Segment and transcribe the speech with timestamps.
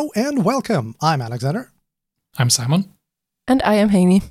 [0.00, 0.94] Hello and welcome.
[1.02, 1.72] I'm Alexander.
[2.38, 2.94] I'm Simon.
[3.46, 4.22] And I am Heini.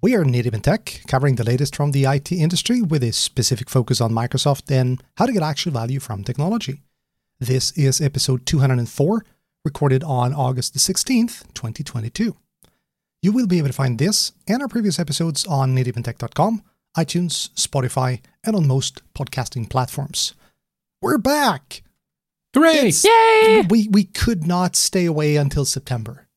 [0.00, 3.68] We are Knee-Deep in Tech, covering the latest from the IT industry with a specific
[3.68, 6.82] focus on Microsoft and how to get actual value from technology.
[7.40, 9.24] This is episode 204,
[9.64, 12.36] recorded on August the 16th, 2022.
[13.20, 16.62] You will be able to find this and our previous episodes on kneedeepintech.com,
[16.96, 20.34] iTunes, Spotify, and on most podcasting platforms.
[21.02, 21.82] We're back!
[22.54, 22.88] Hooray!
[22.88, 23.62] It's- Yay!
[23.68, 26.28] We we could not stay away until September.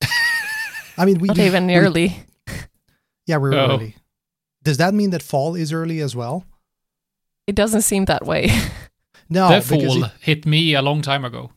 [0.98, 2.16] I mean, we Not do- even we- early.
[3.26, 3.70] Yeah, we're Oh.
[3.74, 3.96] early.
[4.62, 6.44] Does that mean that fall is early as well?
[7.48, 8.50] It doesn't seem that way.
[9.28, 11.50] No, the fall it- hit me a long time ago.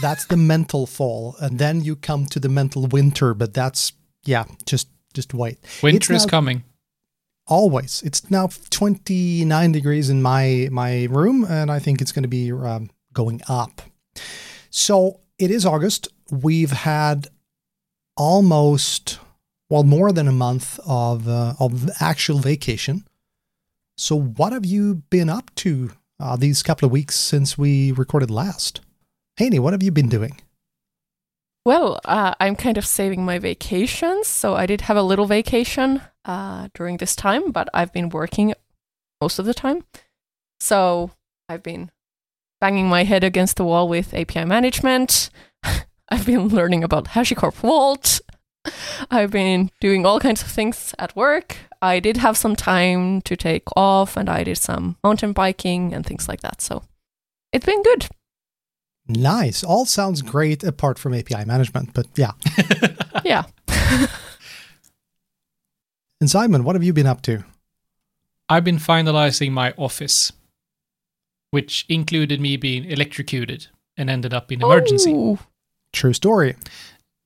[0.00, 3.34] that's the mental fall, and then you come to the mental winter.
[3.34, 3.92] But that's
[4.24, 5.58] yeah, just just wait.
[5.82, 6.64] Winter is now- coming.
[7.48, 12.24] Always, it's now twenty nine degrees in my my room, and I think it's going
[12.24, 13.80] to be um, going up.
[14.68, 16.08] So it is August.
[16.30, 17.28] We've had
[18.18, 19.18] almost
[19.70, 23.06] well more than a month of uh, of actual vacation.
[23.96, 28.30] So what have you been up to uh, these couple of weeks since we recorded
[28.30, 28.82] last?
[29.40, 30.38] Heini, what have you been doing?
[31.68, 36.00] well, uh, I'm kind of saving my vacations, so I did have a little vacation
[36.28, 38.54] uh, during this time, but I've been working
[39.20, 39.82] most of the time.
[40.60, 41.10] So
[41.48, 41.90] I've been
[42.60, 45.30] banging my head against the wall with API management.
[46.10, 48.20] I've been learning about HashiCorp Vault.
[49.10, 51.56] I've been doing all kinds of things at work.
[51.80, 56.04] I did have some time to take off, and I did some mountain biking and
[56.04, 56.60] things like that.
[56.60, 56.82] So
[57.52, 58.08] it's been good.
[59.06, 59.64] Nice.
[59.64, 62.32] All sounds great apart from API management, but yeah.
[63.24, 63.44] Yeah.
[66.20, 67.44] And Simon, what have you been up to?
[68.48, 70.32] I've been finalizing my office,
[71.50, 75.12] which included me being electrocuted and ended up in emergency.
[75.12, 75.38] Ooh.
[75.92, 76.56] True story.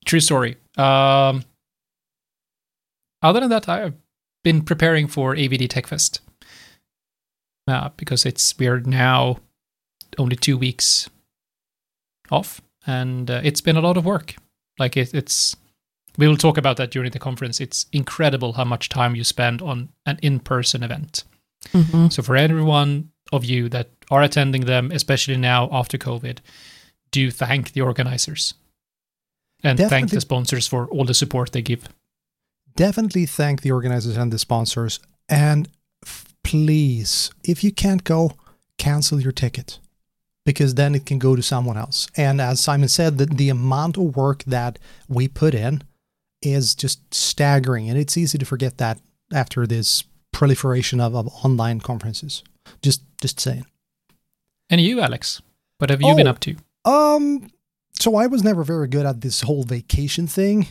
[0.05, 0.57] True story.
[0.77, 1.45] Um,
[3.23, 3.95] other than that, I've
[4.43, 6.21] been preparing for AVD TechFest.
[7.69, 9.39] Uh, because it's we're now
[10.19, 11.09] only two weeks
[12.29, 14.35] off, and uh, it's been a lot of work.
[14.81, 15.57] Like it, it's,
[16.19, 17.61] we will talk about that during the conference.
[17.61, 21.25] It's incredible how much time you spend on an in-person event.
[21.73, 22.13] Mhm.
[22.13, 26.39] So for everyone of you that are attending them, especially now after COVID,
[27.11, 28.55] do thank the organizers
[29.63, 31.89] and thank the sponsors for all the support they give.
[32.77, 34.99] Definitely thank the organizers and the sponsors.
[35.29, 35.69] And
[36.05, 38.33] f- please, if you can't go,
[38.79, 39.79] cancel your ticket
[40.45, 42.09] because then it can go to someone else.
[42.17, 45.83] And as Simon said, the, the amount of work that we put in
[46.43, 47.89] is just staggering.
[47.89, 49.01] And it's easy to forget that
[49.33, 52.43] after this proliferation of, of online conferences.
[52.83, 53.67] Just just saying.
[54.71, 55.43] And you, Alex,
[55.79, 56.31] what have you been Oh.
[56.31, 56.57] up to?
[56.85, 57.49] Um,
[57.99, 60.67] so I was never very good at this whole vacation thing.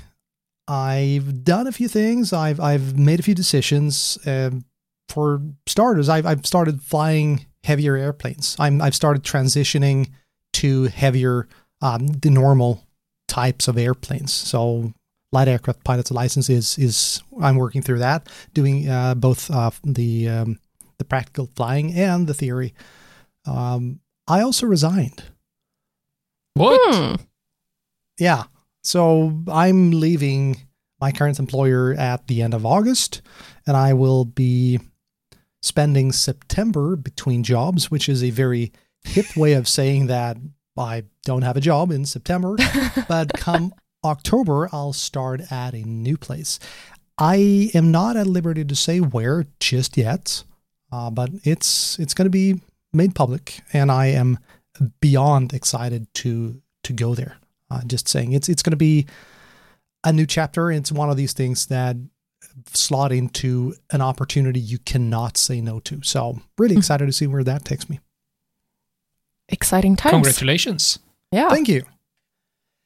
[0.68, 2.34] I've done a few things.
[2.34, 4.18] I've I've made a few decisions.
[4.26, 4.66] Um,
[5.10, 8.56] for starters, I've I've started flying heavier airplanes.
[8.60, 10.10] I'm I've started transitioning
[10.54, 11.48] to heavier,
[11.82, 12.86] um, the normal
[13.28, 14.34] types of airplanes.
[14.34, 14.94] So
[15.32, 20.30] light aircraft pilot's license is is I'm working through that, doing uh, both uh, the
[20.30, 20.60] um,
[20.98, 22.74] the practical flying and the theory.
[23.46, 25.24] Um, I also resigned.
[26.54, 26.80] What?
[26.84, 27.16] Hmm.
[28.20, 28.44] Yeah.
[28.84, 30.58] So I'm leaving
[31.00, 33.22] my current employer at the end of August,
[33.66, 34.80] and I will be
[35.62, 38.72] spending September between jobs, which is a very
[39.04, 40.38] hip way of saying that
[40.78, 42.58] I don't have a job in September.
[43.08, 43.74] but come
[44.04, 46.60] October, I'll start at a new place.
[47.18, 50.44] I am not at liberty to say where just yet,
[50.92, 52.62] uh, but it's it's going to be
[52.94, 54.40] made public, and I am
[55.00, 57.38] beyond excited to to go there.
[57.70, 59.06] Uh, just saying, it's it's going to be
[60.04, 60.72] a new chapter.
[60.72, 61.96] It's one of these things that
[62.74, 66.02] slot into an opportunity you cannot say no to.
[66.04, 66.80] So really Mhm.
[66.80, 68.00] excited to see where that takes me.
[69.48, 70.14] Exciting times.
[70.14, 71.00] Congratulations.
[71.32, 71.50] Yeah.
[71.50, 71.84] Thank you.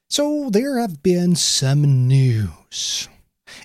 [0.08, 3.08] So there have been some news,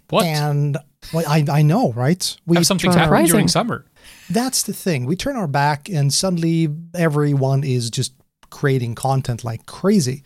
[0.09, 0.25] What?
[0.25, 0.77] and
[1.13, 2.35] well, I I know, right?
[2.45, 3.85] We have something turn our- happened during summer.
[4.29, 5.05] that's the thing.
[5.05, 8.13] We turn our back, and suddenly everyone is just
[8.49, 10.23] creating content like crazy.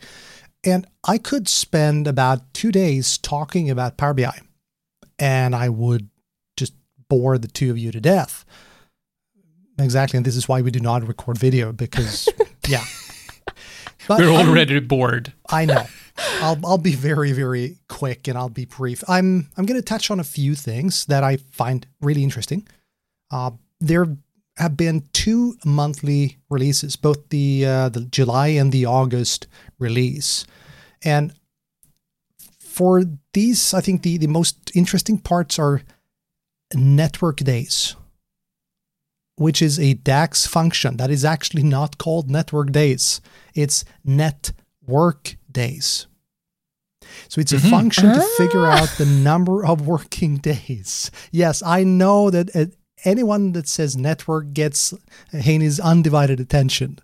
[0.64, 4.38] And I could spend about two days talking about Power BI,
[5.18, 6.08] and I would
[6.56, 6.72] just
[7.08, 8.44] bore the two of you to death.
[9.78, 12.26] Exactly, and this is why we do not record video because,
[12.66, 12.82] yeah.
[14.08, 15.32] But We're I'm- already bored.
[15.50, 15.86] I know.
[16.18, 19.02] I'll I'll be very very quick and I'll be brief.
[19.08, 22.66] I'm I'm going to touch on a few things that I find really interesting.
[23.30, 24.16] Uh, they're
[24.56, 29.46] have been two monthly releases, both the uh, the July and the August
[29.78, 30.46] release,
[31.02, 31.34] and
[32.76, 33.02] for
[33.32, 35.82] these, I think the the most interesting parts are
[36.74, 37.96] network days,
[39.36, 43.20] which is a DAX function that is actually not called network days.
[43.54, 46.06] It's network days.
[47.28, 47.70] So it's a Mhm.
[47.70, 48.34] function to Ah.
[48.36, 51.10] figure out the number of working days.
[51.32, 52.66] Yes, I know that uh,
[53.04, 54.94] anyone that says network gets
[55.32, 56.98] Heini's undivided attention.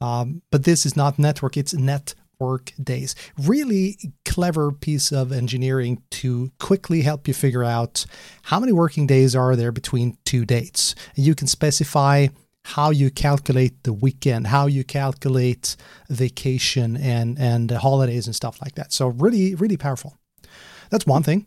[0.00, 3.14] Um, but this is not network, it's network days.
[3.38, 8.04] Really clever piece of engineering to quickly help you figure out
[8.50, 10.94] how many working days are there between two dates.
[11.16, 12.28] And you can specify
[12.64, 15.76] how you calculate the weekend, how you calculate
[16.08, 18.92] vacation and and holidays and stuff like that.
[18.92, 20.16] So really, really powerful.
[20.90, 21.46] That's one thing.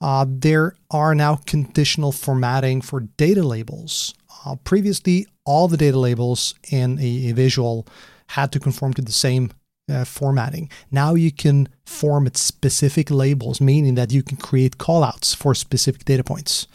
[0.00, 4.14] Uh, there are now conditional formatting for data labels.
[4.44, 7.86] Uh, previously, all the data labels in a, a visual
[8.28, 9.50] had to conform to the same
[9.88, 10.68] uh, formatting.
[10.90, 16.24] Now you can format specific labels, meaning that you can create callouts for specific data
[16.24, 16.66] points.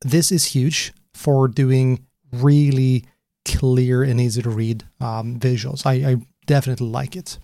[0.00, 2.06] This is huge for doing
[2.42, 3.04] really
[3.44, 5.84] clear and easy to read um, visuals.
[5.86, 6.16] I, I
[6.46, 7.38] definitely like it.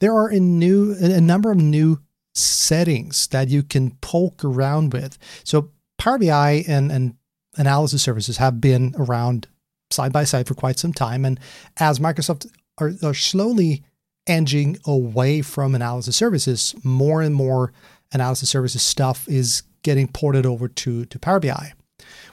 [0.00, 2.00] There are a new a number of new
[2.34, 5.18] settings that you can poke around with.
[5.44, 7.14] So Power BI and, and
[7.56, 9.48] analysis services have been around
[9.90, 11.24] side by side for quite some time.
[11.24, 11.40] And
[11.78, 12.46] as Microsoft
[12.78, 13.82] are, are slowly
[14.26, 17.72] edging away from analysis services, more and more
[18.12, 21.72] analysis services stuff is getting ported over to, to Power BI.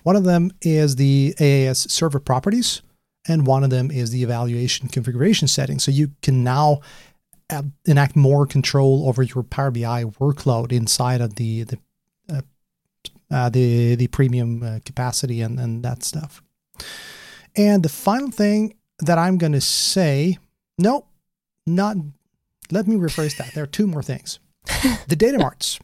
[0.04, 2.82] One of them is the AAS server properties,
[3.28, 5.84] and one of them is the evaluation configuration settings.
[5.84, 6.82] So you can now
[7.50, 11.80] uh, enact more control over your Power BI workload inside of the the
[12.30, 12.42] uh,
[13.32, 16.42] uh, the the premium uh, capacity and and that stuff.
[17.56, 20.38] And the final thing that I'm going to say,
[20.78, 21.06] no,
[21.66, 21.98] not.
[22.72, 23.54] Let me rephrase that.
[23.54, 24.40] There are two more things.
[25.08, 25.80] the data marts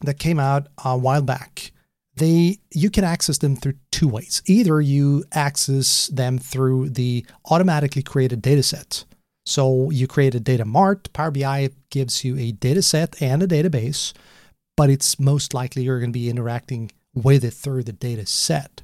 [0.00, 1.72] that came out a while back
[2.20, 4.42] they you can access them through two ways.
[4.46, 9.04] Either you access them through the automatically created data set.
[9.46, 13.48] So you create a data mart power bi gives you a data set and a
[13.48, 14.12] database
[14.80, 18.80] but it's most likely you're going to be interacting with it through the data set.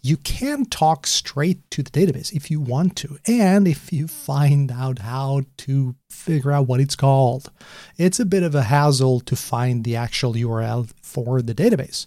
[0.00, 4.70] You can talk straight to the database if you want to and if you find
[4.70, 7.50] out how to figure out what it's called.
[7.96, 12.06] It's a bit of a hassle to find the actual url for the database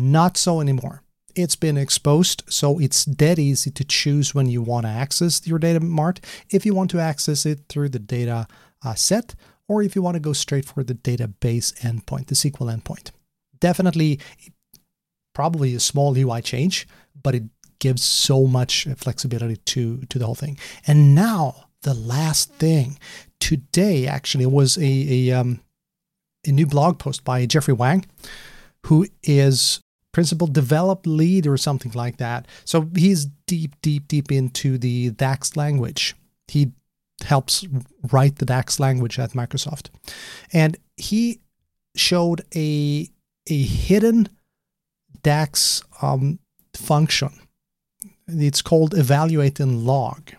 [0.00, 1.02] not so anymore.
[1.36, 5.58] It's been exposed, so it's dead easy to choose when you want to access your
[5.58, 6.20] data mart.
[6.50, 8.48] If you want to access it through the data
[8.84, 9.34] uh, set,
[9.68, 13.12] or if you want to go straight for the database endpoint, the SQL endpoint.
[13.60, 14.18] Definitely,
[15.34, 16.88] probably a small UI change,
[17.22, 17.44] but it
[17.78, 20.58] gives so much flexibility to to the whole thing.
[20.86, 22.98] And now the last thing
[23.38, 24.82] today actually was a
[25.30, 25.60] a, um,
[26.46, 28.04] a new blog post by Jeffrey Wang
[28.86, 29.80] who is
[30.12, 32.46] principal develop lead or something like that.
[32.64, 36.14] So he's deep, deep, deep into the DAX language.
[36.48, 36.72] He
[37.22, 37.64] helps
[38.10, 39.88] write the DAX language at Microsoft.
[40.52, 41.40] And he
[41.94, 43.08] showed a,
[43.48, 44.28] a hidden
[45.22, 46.38] DAX um,
[46.74, 47.30] function.
[48.26, 50.30] It's called evaluate and log.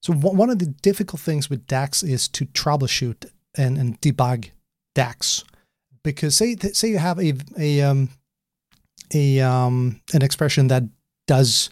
[0.00, 4.50] So one of the difficult things with DAX is to troubleshoot and, and debug
[4.94, 5.44] DAX
[6.02, 8.08] because say say you have a a um
[9.14, 10.84] a um an expression that
[11.26, 11.70] does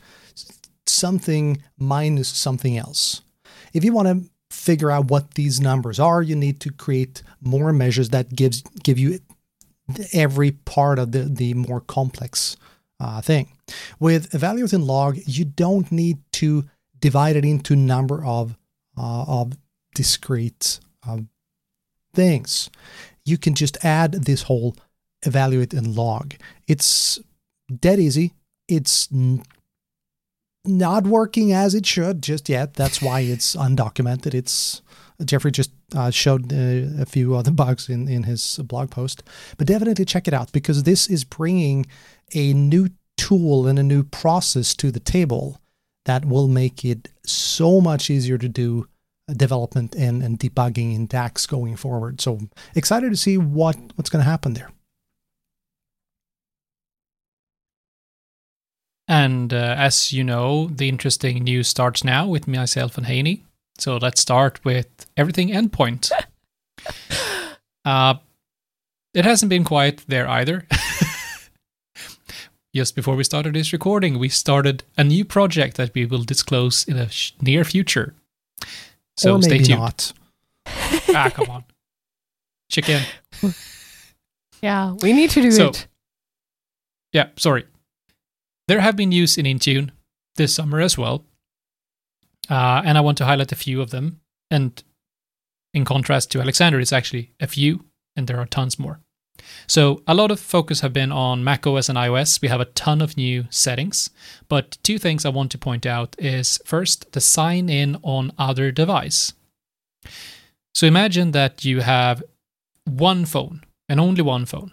[0.87, 3.23] something minus something else.
[3.73, 7.73] If you want to figure out what these numbers are, you need to create more
[7.73, 9.20] measures that gives give you
[10.12, 12.56] every part of the the more complex
[12.99, 13.52] uh, thing.
[13.99, 16.64] With evaluate and log, you don't need to
[16.99, 18.56] divide it into number of
[18.99, 19.56] uh, of
[19.94, 21.28] discrete um,
[22.14, 22.70] things
[23.25, 24.76] you can just add this whole
[25.23, 26.35] evaluate and log.
[26.66, 27.18] It's
[27.78, 28.34] dead easy.
[28.68, 29.42] It's n-
[30.64, 32.74] not working as it should just yet.
[32.74, 34.34] That's why it's undocumented.
[34.34, 34.82] It's
[35.24, 39.22] Jeffrey just uh, showed uh, a few other bugs in, in his blog post,
[39.58, 41.86] but definitely check it out because this is bringing
[42.34, 45.60] a new tool and a new process to the table
[46.06, 48.88] that will make it so much easier to do
[49.36, 52.20] development and, and debugging in DAX going forward.
[52.20, 52.40] So
[52.74, 54.70] excited to see what, what's going to happen there.
[59.10, 63.40] And uh, as you know, the interesting news starts now with myself and Heini.
[63.76, 64.86] So let's start with
[65.16, 66.12] everything endpoint.
[67.84, 68.14] uh,
[69.12, 70.64] it hasn't been quiet there either.
[72.72, 76.86] just before we started this recording, we started a new project that we will disclose
[76.86, 78.14] in a sh- near future.
[79.16, 79.80] So or stay tuned.
[79.80, 80.12] not.
[81.08, 81.64] ah, come on.
[82.70, 83.02] Chicken.
[84.62, 85.88] Yeah, we need to do So- it.
[87.12, 87.64] Yeah, sorry.
[88.70, 89.90] There have been news in Intune
[90.36, 91.24] this summer as well.
[92.48, 94.20] Uh, and I want to highlight a few of them.
[94.48, 94.80] And
[95.74, 99.00] in contrast to Alexander, it's actually a few, and there are tons more.
[99.66, 102.40] So a lot of focus have been on macOS and iOS.
[102.40, 104.10] We have a ton of new settings,
[104.48, 108.70] but two things I want to point out is first the sign in on other
[108.70, 109.32] device.
[110.76, 112.22] So imagine that you have
[112.84, 114.70] one phone and only one phone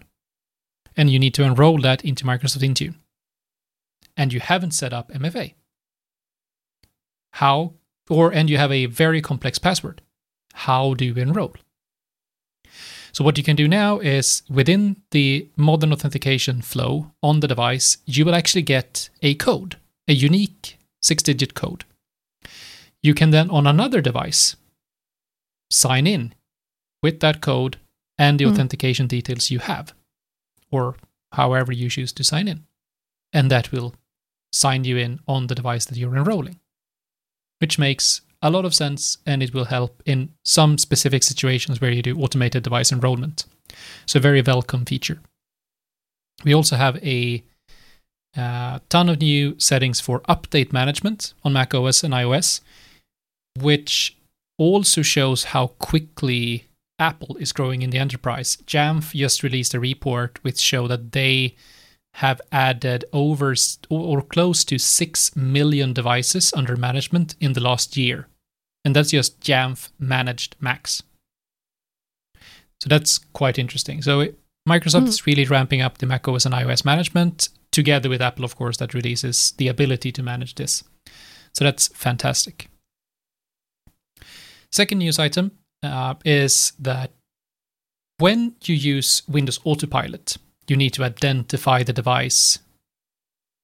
[0.96, 2.94] and you need to enroll that into Microsoft Intune.
[4.18, 5.54] And you haven't set up MFA.
[7.34, 7.74] How,
[8.10, 10.02] or, and you have a very complex password.
[10.54, 11.54] How do you enroll?
[13.12, 17.98] So, what you can do now is within the modern authentication flow on the device,
[18.06, 21.86] you will actually get a code, a unique six digit code.
[23.02, 24.56] You can then, on another device,
[25.72, 26.34] sign in
[27.04, 27.78] with that code
[28.18, 28.52] and the Hmm.
[28.54, 29.94] authentication details you have
[30.72, 30.96] or
[31.34, 32.66] however you choose to sign in.
[33.32, 33.94] And that will
[34.51, 36.60] sign you in on the device that you're enrolling,
[37.60, 41.92] which makes a lot of sense and it will help in some specific situations where
[41.92, 43.46] you do automated device enrollment.
[44.06, 45.20] So, very welcome feature.
[46.44, 47.44] We also have a
[48.36, 52.62] uh, ton of new settings for update management on Mac OS and iOS,
[53.60, 54.16] which
[54.58, 56.66] also shows how quickly
[57.00, 58.58] Apple is growing in the enterprise.
[58.68, 61.56] Jamf just released a report which show that they
[62.18, 63.54] have added over
[63.90, 68.28] or close to 6 million devices under management in the last year.
[68.84, 71.04] And that's just Jamf managed Macs.
[72.82, 74.02] So that's quite interesting.
[74.02, 75.08] So it, Microsoft Hmm.
[75.08, 78.94] is really ramping up the macOS and iOS management together with Apple, of course, that
[78.94, 80.84] releases the ability to manage this.
[81.54, 82.68] So that's fantastic.
[84.72, 85.52] Second news item
[85.84, 87.12] uh, is that
[88.18, 92.60] when you use Windows Autopilot, you need to identify the device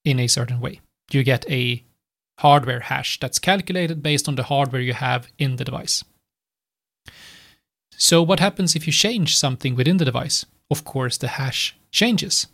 [0.04, 0.80] in a certain way.
[1.10, 1.84] You get a
[2.40, 6.02] hardware hash that's calculated based on the hardware you have in the device.
[7.96, 10.44] So, what happens if you change something within the device?
[10.70, 12.48] Of course, the hash changes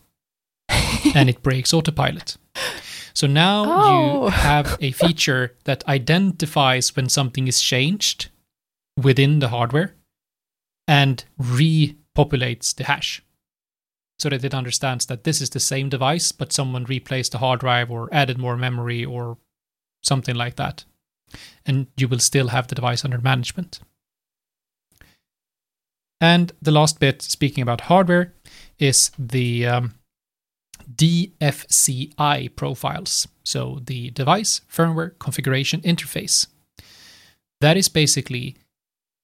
[1.14, 2.36] and it breaks autopilot.
[3.14, 4.24] So now Oh.
[4.24, 8.28] you have a feature that identifies when something is changed
[8.96, 9.94] within the hardware
[10.86, 13.22] and repopulates the hash
[14.20, 17.60] so that it understands that this is the same device, but someone replaced the hard
[17.60, 19.38] drive or added more memory or
[20.02, 20.84] something like that.
[21.64, 23.80] And you will still have the device under management.
[26.20, 28.34] And the last bit, speaking about hardware,
[28.78, 29.94] is the um,
[30.94, 33.26] DFCI profiles.
[33.42, 36.46] So the device firmware configuration interface.
[37.62, 38.56] That is basically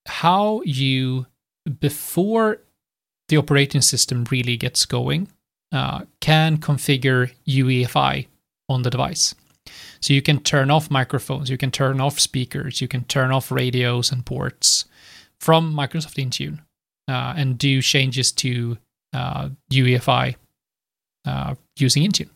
[0.07, 1.27] how you,
[1.81, 2.61] before
[3.29, 5.29] the operating system really gets going,
[5.73, 8.27] uh, can configure UEFI
[8.69, 9.35] on the device.
[10.01, 13.51] So you can turn off microphones, you can turn off speakers, you can turn off
[13.51, 14.85] radios and ports
[15.41, 16.61] from Microsoft Intune
[17.09, 18.79] uh, and do changes to
[19.13, 20.37] uh, UEFI
[21.25, 22.31] uh, using Intune.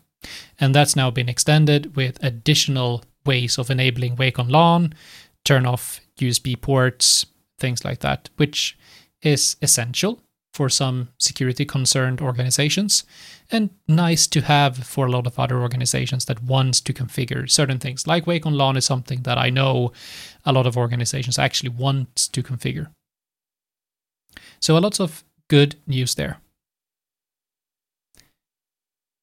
[0.59, 4.95] And that's now been extended with additional ways of enabling Wake on LAN,
[5.45, 7.27] turn off USB ports,
[7.59, 8.77] things like that, which
[9.23, 10.21] is essential
[10.53, 13.05] for some security concerned organizations
[13.51, 17.79] and nice to have for a lot of other organizations that want to configure certain
[17.79, 18.07] things.
[18.07, 19.93] Like Wake on LAN is something that I know
[20.45, 22.89] a lot of organizations actually want to configure.
[24.61, 26.39] So, a lot of good news there.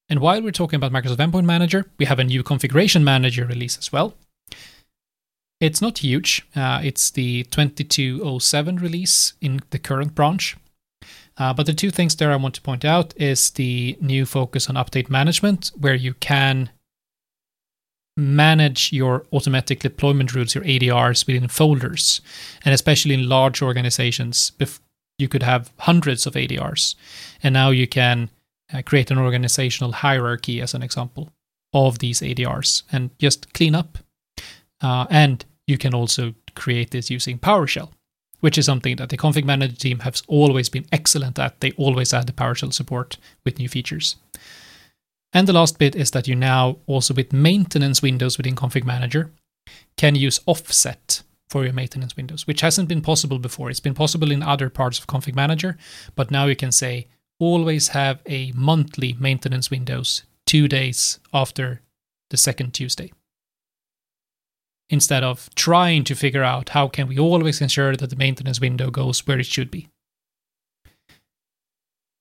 [0.10, 3.78] And while we're talking about Microsoft Endpoint Manager, we have a new configuration manager release
[3.78, 4.16] as well.
[5.60, 6.46] It's not huge.
[6.56, 10.56] Uh, it's the 2207 release in the current branch.
[11.38, 14.70] Uh, but the two things there I want to point out is the new focus
[14.70, 16.70] on update management, where you can
[18.18, 22.20] manage your automatic deployment rules, your ADRs within folders.
[22.66, 24.52] And especially in large organizations,
[25.20, 26.96] you could have hundreds of ADRs.
[27.44, 28.32] And now you can
[28.74, 31.32] uh, create an organizational hierarchy, as an example,
[31.74, 34.00] of these ADRs and just clean up.
[34.82, 37.92] Uh, and you can also create this using PowerShell,
[38.40, 41.60] which is something that the config manager team has always been excellent at.
[41.60, 44.16] They always add the PowerShell support with new features.
[45.34, 49.32] And the last bit is that you now also with maintenance windows within config manager
[49.98, 53.70] can use offset for your maintenance windows, which hasn't been possible before.
[53.70, 55.78] It's been possible in other parts of config manager,
[56.16, 57.08] but now you can say
[57.40, 61.82] always have a monthly maintenance windows two days after
[62.30, 63.12] the second Tuesday.
[64.98, 68.90] Instead of trying to figure out how can we always ensure that the maintenance window
[68.90, 69.90] goes where it should be.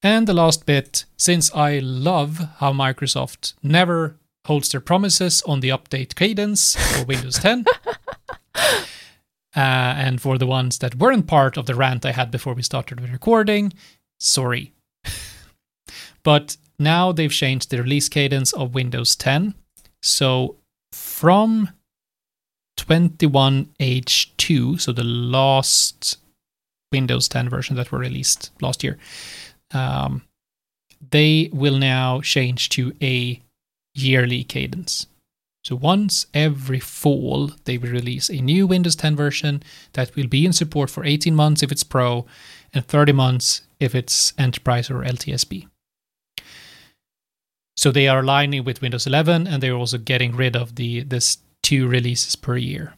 [0.03, 5.71] And the last bit, since I love how Microsoft never holds their promises on the
[5.71, 7.65] update cadence for Windows 10.
[8.55, 8.75] uh,
[9.55, 12.99] and for the ones that weren't part of the rant I had before we started
[12.99, 13.73] the recording,
[14.21, 14.75] sorry.
[16.23, 19.55] but now they've changed the release cadence of Windows 10.
[20.03, 20.57] So
[20.93, 21.71] from
[22.77, 26.19] 21H2, so the last
[26.93, 28.99] Windows 10 version that were released last year,
[29.73, 30.23] um,
[31.11, 33.41] they will now change to a
[33.95, 35.07] yearly cadence.
[35.65, 39.63] So once every fall, they will release a new Windows 10 version
[39.95, 42.25] that will be in support for 18 months if it's Pro
[42.73, 45.67] and 30 months if it's Enterprise or LTSB.
[47.77, 51.39] So they are aligning with Windows 11 and they're also getting rid of the this
[51.67, 52.95] two releases per year.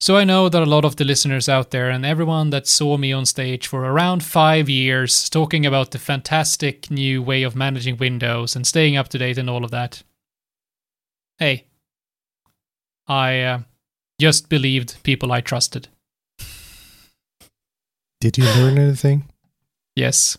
[0.00, 2.96] So I know that a lot of the listeners out there and everyone that saw
[2.96, 7.96] me on stage for around five years talking about the fantastic new way of managing
[7.96, 10.02] Windows and staying up to date and all of that.
[11.38, 11.66] Hey,
[13.06, 13.58] I uh,
[14.20, 15.86] just believed people I trusted.
[18.20, 19.28] Did you learn anything?
[19.96, 20.36] Yes.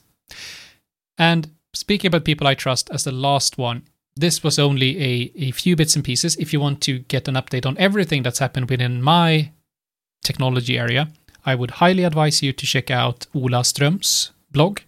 [1.17, 3.83] And speaking about people I trust as the last one,
[4.15, 6.35] this was only a, a few bits and pieces.
[6.37, 9.51] If you want to get an update on everything that's happened within my
[10.23, 11.09] technology area,
[11.45, 14.79] I would highly advise you to check out Ola Ström's blog.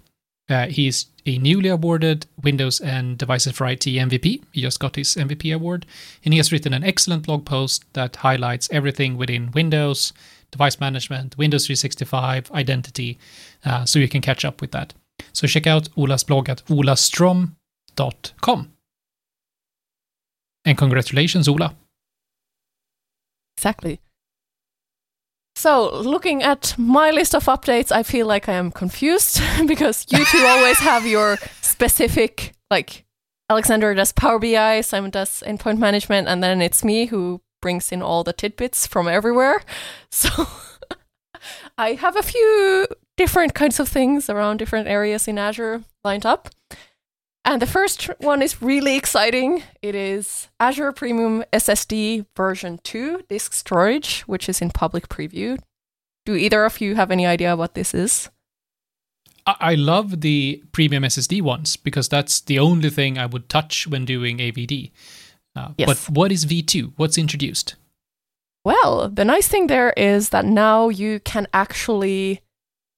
[0.50, 4.43] Uh, he's a newly awarded Windows and Devices for IT MVP.
[4.53, 5.86] He just got his MVP award,
[6.24, 10.13] and he has written an excellent blog post that highlights everything within Windows,
[10.51, 13.19] device management, Windows 365, identity,
[13.65, 14.93] uh, so you can catch up with that.
[15.34, 17.58] So check out Ola's blog at olastrom.com.
[20.67, 21.73] And congratulations, Ola.
[23.56, 24.01] Exactly.
[25.56, 30.25] So, looking at my list of updates, I feel like I am confused because you
[30.25, 33.06] two always have your specific, like,
[33.49, 38.01] Alexander does Power BI, Simon does endpoint management, and then it's me who brings in
[38.01, 39.62] all the tidbits from everywhere.
[40.12, 40.47] So,
[41.77, 46.49] I have a few different kinds of things around different areas in Azure lined up.
[47.47, 49.63] And the first one is really exciting.
[49.81, 55.57] It is Azure Premium SSD version 2 disk storage, which is in public preview.
[56.25, 58.29] Do either of you have any idea what this is?
[59.45, 64.03] I love the premium SSD ones because that's the only thing I would touch when
[64.03, 64.91] doing AVD.
[65.55, 65.88] Uh, yes.
[65.88, 66.95] But what is V2?
[66.97, 67.75] What's introduced?
[68.65, 72.41] Well, the nice thing there is that now you can actually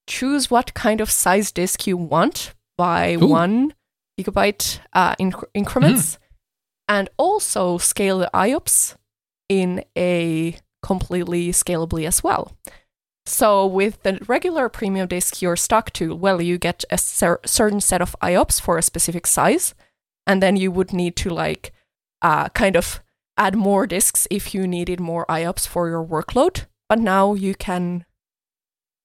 [0.08, 3.28] choose what kind of size disk you want by Ooh.
[3.28, 3.74] one
[4.24, 6.20] gigabyte uh, inc- increments, mm.
[6.88, 8.96] and also scale the IOPS
[9.48, 12.54] in a completely scalably as well.
[13.26, 17.82] So with the regular premium disk you're stuck to, well, you get a cer- certain
[17.82, 19.76] set of IOPS for a specific size,
[20.26, 21.72] and then you would need to like
[22.22, 23.02] uh, kind of
[23.38, 26.66] add more disks if you needed more IOPS for your workload.
[26.88, 28.06] But now you can,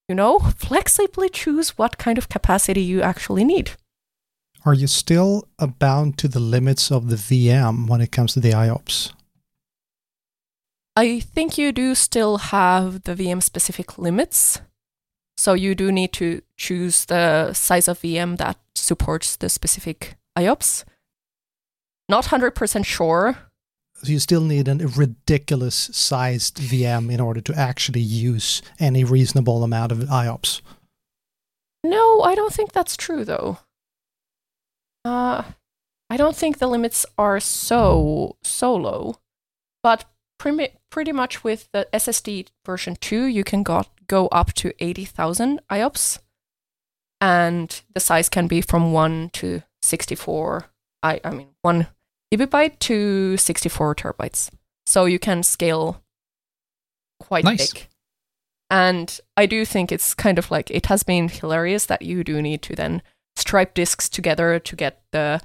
[0.08, 3.72] you know, flexibly choose what kind of capacity you actually need.
[4.66, 5.46] Are you still
[5.78, 9.12] bound to the limits of the VM when it comes to the IOPS?
[10.96, 14.60] I think you do still have the VM specific limits.
[15.36, 20.84] So you do need to choose the size of VM that supports the specific IOPS.
[22.08, 23.36] Not 100% sure.
[23.96, 29.62] So you still need a ridiculous sized VM in order to actually use any reasonable
[29.62, 30.62] amount of IOPS.
[31.82, 33.58] No, I don't think that's true though.
[35.04, 35.42] Uh,
[36.10, 39.16] I don't think the limits are so so low,
[39.82, 40.04] but
[40.38, 45.04] pretty pretty much with the SSD version two, you can go go up to eighty
[45.04, 46.20] thousand IOPS,
[47.20, 50.66] and the size can be from one to sixty four.
[51.02, 51.88] I I mean one
[52.32, 54.50] gigabyte to sixty four terabytes.
[54.86, 56.02] So you can scale
[57.20, 57.72] quite nice.
[57.72, 57.88] big.
[58.70, 62.40] And I do think it's kind of like it has been hilarious that you do
[62.42, 63.02] need to then
[63.36, 65.40] stripe disks together to get the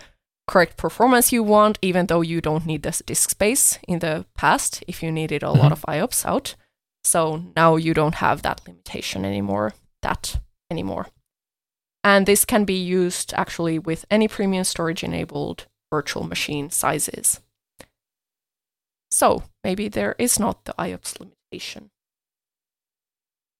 [0.47, 4.83] correct performance you want, even though you don't need this disk space in the past
[4.87, 5.59] if you needed a mm-hmm.
[5.59, 6.55] lot of IOPS out.
[7.03, 10.39] So now you don't have that limitation anymore, that
[10.71, 11.07] anymore.
[12.03, 17.41] And this can be used actually with any premium storage enabled virtual machine sizes.
[19.11, 21.89] So maybe there is not the IOPS limitation.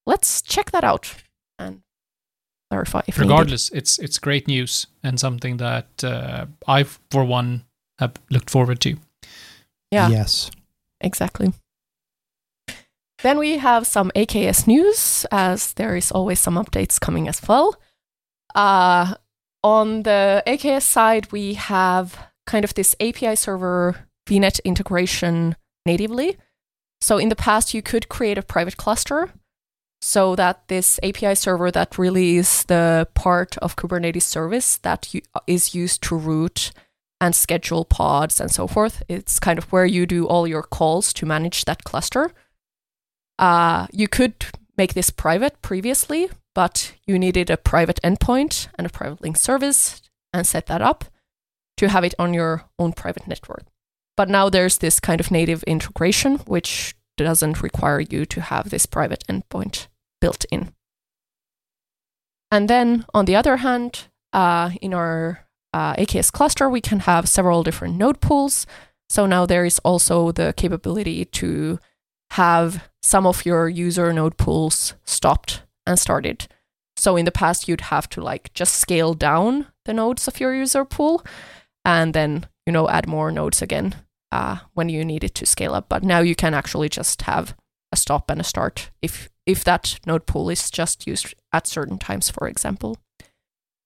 [0.05, 1.13] Let's check that out
[1.57, 1.81] and
[2.69, 3.29] clarify if needed.
[3.29, 7.63] Regardless, it's it's great news and something that uh, I, for one,
[7.99, 8.97] have looked forward to.
[9.91, 10.51] Yeah, Yes.
[11.01, 11.53] exactly.
[13.21, 17.75] Then we have some AKS news, as there is always some updates coming as well.
[18.55, 19.15] Uh,
[19.61, 25.55] on the AKS side, we have kind of this API server VNet integration
[25.85, 26.37] natively.
[27.01, 29.33] So in the past, you could create a private cluster
[30.01, 35.21] so that this API server that really is the part of Kubernetes service that you,
[35.45, 36.71] is used to route
[37.21, 39.03] and schedule pods and so forth.
[39.09, 42.31] It's kind of where you do all your calls to manage that cluster.
[43.37, 44.45] Uh, you could
[44.77, 50.01] make this private previously, but you needed a private endpoint and a private link service
[50.33, 51.05] and set that up
[51.77, 53.63] to have it on your own private network.
[54.15, 58.85] But now there's this kind of native integration, which doesn't require you to have this
[58.85, 59.87] private endpoint
[60.21, 60.73] built in.
[62.51, 67.29] And then on the other hand, uh, in our uh, AKS cluster, we can have
[67.29, 68.65] several different node pools.
[69.09, 71.79] So now there is also the capability to
[72.31, 76.47] have some of your user node pools stopped and started.
[76.95, 80.53] So in the past, you'd have to like just scale down the nodes of your
[80.53, 81.23] user pool
[81.85, 83.95] and then, you know, add more nodes again
[84.31, 85.89] uh, when you need it to scale up.
[85.89, 87.55] But now you can actually just have
[87.91, 91.97] a stop and a start if if that node pool is just used at certain
[91.97, 92.97] times, for example.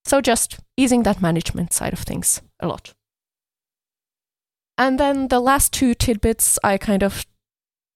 [0.05, 2.93] So just easing that management side of things a lot.
[4.77, 7.25] And then the last two tidbits I kind of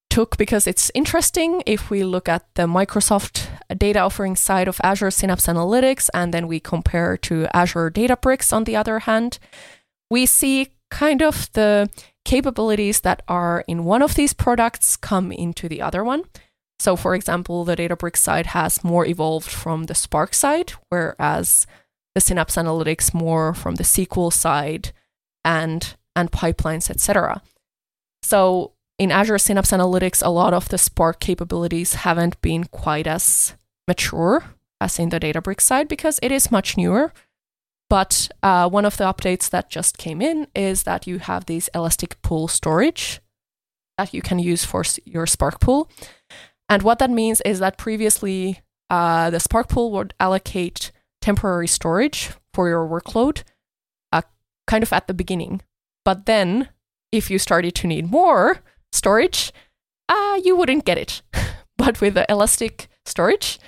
[0.09, 5.11] took because it's interesting if we look at the Microsoft data offering side of Azure
[5.11, 9.39] Synapse Analytics and then we compare to Azure Databricks on the other hand,
[10.09, 11.89] we see kind of the
[12.25, 16.23] capabilities that are in one of these products come into the other one.
[16.79, 21.65] So, for example, the Databricks side has more evolved from the Spark side, whereas
[22.13, 24.91] the Synapse Analytics more from the SQL side
[25.43, 27.41] and and pipelines, etc.
[28.23, 33.55] So, in Azure Synapse Analytics, a lot of the Spark capabilities haven't been quite as
[33.87, 34.43] mature
[34.81, 37.13] as in the Databricks side because it is much newer.
[37.89, 41.69] But uh, one of the updates that just came in is that you have these
[41.73, 43.21] elastic pool storage
[43.97, 45.89] that you can use for your Spark pool.
[46.69, 52.31] And what that means is that previously uh, the Spark pool would allocate temporary storage
[52.53, 53.43] for your workload
[54.11, 54.21] uh,
[54.67, 55.61] kind of at the beginning.
[56.03, 56.69] But then
[57.11, 58.59] if you started to need more
[58.91, 59.51] storage,
[60.09, 61.21] uh, you wouldn't get it.
[61.77, 63.59] but with the elastic storage,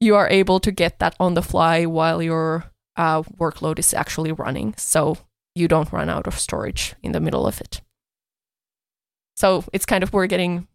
[0.00, 2.69] you are able to get that on the fly while your
[3.00, 4.74] uh, workload is actually running.
[4.76, 5.16] So
[5.54, 7.80] you don't run out of storage in the middle of it.
[9.36, 10.68] So it's kind of we're getting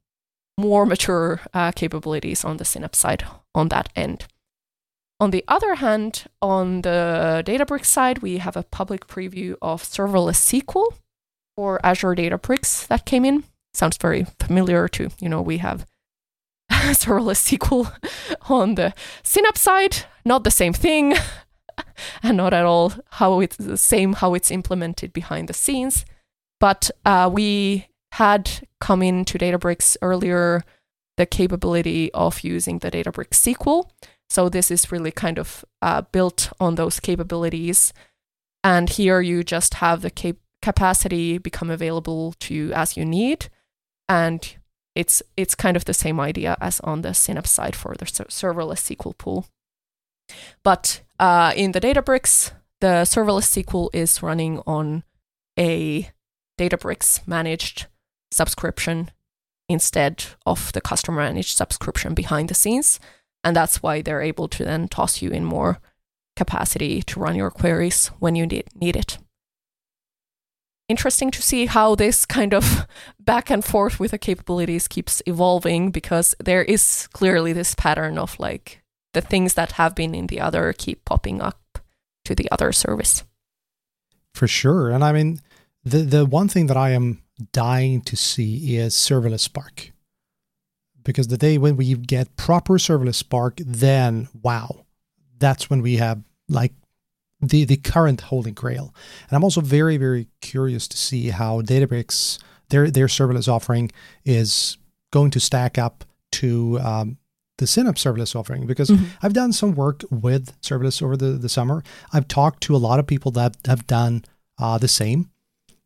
[0.58, 4.26] more mature uh, capabilities on the Synapse side on that end.
[5.20, 10.42] On the other hand, on the Databricks side, we have a public preview of serverless
[10.50, 10.94] SQL
[11.56, 13.44] for Azure Databricks that came in.
[13.74, 15.86] Sounds very familiar to, you know, we have
[16.72, 17.94] serverless SQL
[18.50, 21.14] on the Synapse side, not the same thing,
[22.24, 26.06] and not at all how it's the same how it's implemented behind the scenes.
[26.60, 30.64] But uh, we had come into Databricks earlier
[31.18, 33.90] the capability of using the Databricks SQL.
[34.30, 37.94] So this is really kind of uh, built on those capabilities.
[38.64, 43.50] And here you just have the cap- capacity become available to you as you need.
[44.10, 44.56] And
[44.96, 48.96] it's it's kind of the same idea as on the Synapse side for the serverless
[48.96, 49.46] SQL pool.
[50.64, 55.04] But uh, in the Databricks, the serverless SQL is running on
[55.58, 56.10] a
[56.60, 57.88] Databricks managed
[58.32, 59.12] subscription
[59.68, 63.00] instead of the customer managed subscription behind the scenes.
[63.44, 65.80] And that's why they're able to then toss you in more
[66.36, 69.18] capacity to run your queries when you need, need it.
[70.88, 72.86] Interesting to see how this kind of
[73.20, 78.40] back and forth with the capabilities keeps evolving because there is clearly this pattern of
[78.40, 78.84] like
[79.16, 81.80] the things that have been in the other keep popping up
[82.26, 83.24] to the other service.
[84.34, 84.92] For sure.
[84.92, 85.40] And I mean,
[85.84, 87.24] the, the one thing that I am
[87.54, 89.92] dying to see is serverless Spark.
[91.04, 94.86] Because the day when we get proper serverless Spark, then wow,
[95.40, 96.74] that's when we have like
[97.42, 98.94] the the current holy grail.
[99.30, 103.92] And I'm also very very curious to see how Databricks their their serverless offering
[104.26, 104.78] is
[105.12, 107.18] going to stack up to um,
[107.58, 109.08] the Synapse serverless offering because Mhm.
[109.22, 111.84] I've done some work with serverless over the, the summer.
[112.12, 114.26] I've talked to a lot of people that have done
[114.58, 115.30] uh, the same.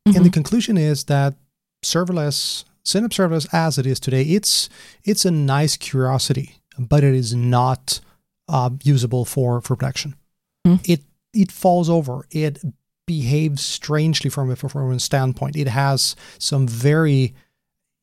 [0.05, 0.34] And the Mhm.
[0.34, 1.36] conclusion is that
[1.84, 4.69] serverless, Synapse serverless as it is today, it's
[5.03, 7.99] it's a nice curiosity, but it is not
[8.47, 10.15] uh, usable for for production.
[10.65, 10.79] Mm.
[10.89, 11.01] It
[11.34, 12.25] it falls over.
[12.32, 12.60] It
[13.05, 15.55] behaves strangely from a performance standpoint.
[15.55, 17.34] It has some very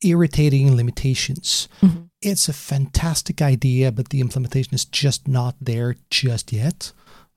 [0.03, 1.67] irritating limitations.
[1.81, 2.06] Mhm.
[2.21, 6.91] It's a fantastic idea, but the implementation is just not there just yet.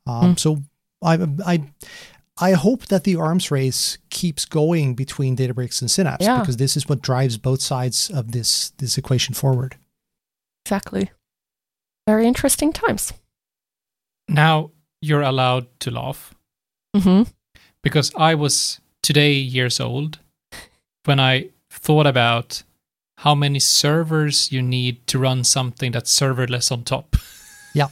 [0.06, 0.38] Um, Mm.
[0.38, 0.62] So
[1.02, 1.70] I, I,
[2.38, 6.40] I hope that the arms race keeps going between Databricks and Synapse Yeah.
[6.40, 9.76] because this is what drives both sides of this this equation forward.
[10.64, 11.10] Exactly.
[12.06, 13.12] Very interesting times.
[14.28, 14.70] Now
[15.02, 16.34] you're allowed to laugh
[16.96, 17.22] hmm
[17.82, 20.18] because I was today years old
[21.04, 22.62] when I thought about
[23.20, 27.16] how many servers you need to run something that's serverless on top.
[27.72, 27.86] Yeah.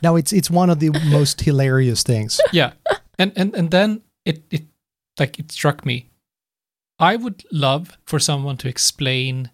[0.00, 2.40] now it's it's one of the most hilarious things.
[2.52, 2.74] yeah.
[3.18, 4.66] And and and then it it
[5.18, 6.10] like it struck me.
[7.00, 9.50] I would love for someone to explain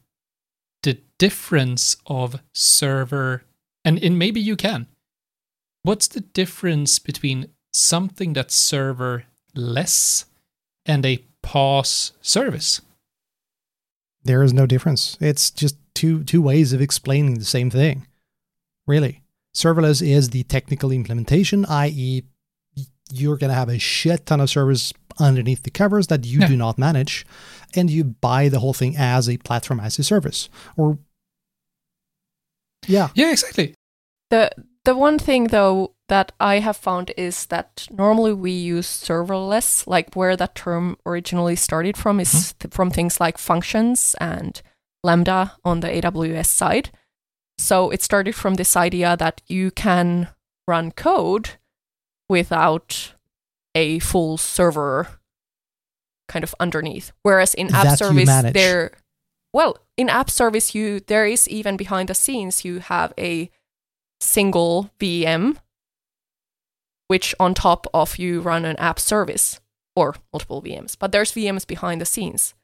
[0.82, 3.44] the difference of server
[3.86, 4.86] and, and maybe you can.
[5.82, 10.26] What's the difference between something that's serverless
[10.84, 12.82] and a PaaS service?
[14.24, 15.16] There is no difference.
[15.20, 18.06] It's just two two ways of explaining the same thing.
[18.86, 19.22] Really.
[19.54, 22.22] Serverless is the technical implementation, i.e.,
[23.12, 26.48] you're going to have a shit ton of servers underneath the covers that you Yeah.
[26.48, 27.24] do not manage,
[27.76, 30.48] and you buy the whole thing as a platform as a service.
[30.76, 30.98] Or,
[32.86, 33.74] yeah, Yeah, exactly.
[34.30, 34.50] The
[34.84, 40.14] the one thing though that I have found is that normally we use serverless, like
[40.14, 42.58] where that term originally started from is mm-hmm.
[42.58, 44.60] th- from things like functions and
[45.02, 46.90] Lambda on the AWS side.
[47.56, 50.28] So it started from this idea that you can
[50.66, 51.50] run code
[52.28, 53.14] without
[53.74, 55.08] a full server
[56.28, 57.12] kind of underneath.
[57.22, 58.92] Whereas in app That service there
[59.52, 63.50] well, in app service you there is even behind the scenes you have a
[64.20, 65.58] single VM
[67.08, 69.60] which on top of you run an app service
[69.96, 70.96] or multiple VMs.
[70.98, 72.54] But there's VMs behind the scenes.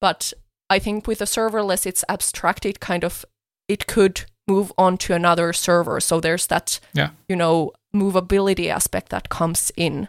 [0.00, 0.32] But
[0.68, 3.24] I think with the serverless it's abstracted kind of
[3.68, 6.00] it could move on to another server.
[6.00, 7.10] So there's that Yeah.
[7.28, 10.08] you know movability aspect that comes in.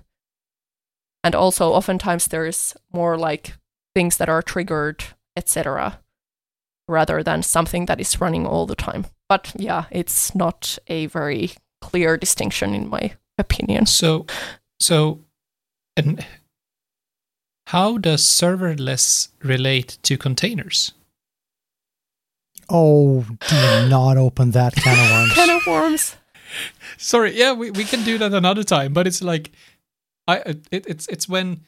[1.23, 3.53] And also oftentimes there's more like
[3.95, 5.03] things that are triggered,
[5.35, 5.99] etc
[6.87, 9.05] rather than something that is running all the time.
[9.29, 13.85] But yeah, it's not a very clear distinction in my opinion.
[13.85, 14.25] So
[14.79, 15.19] so
[15.97, 16.25] and
[17.67, 20.91] how does serverless relate to containers?
[22.69, 25.33] Oh, do not open that can of worms.
[25.33, 26.15] Can of worms.
[26.97, 29.51] Sorry, yeah, we, we can do that another time, but it's like
[30.27, 30.37] I
[30.71, 31.61] it, it's it's when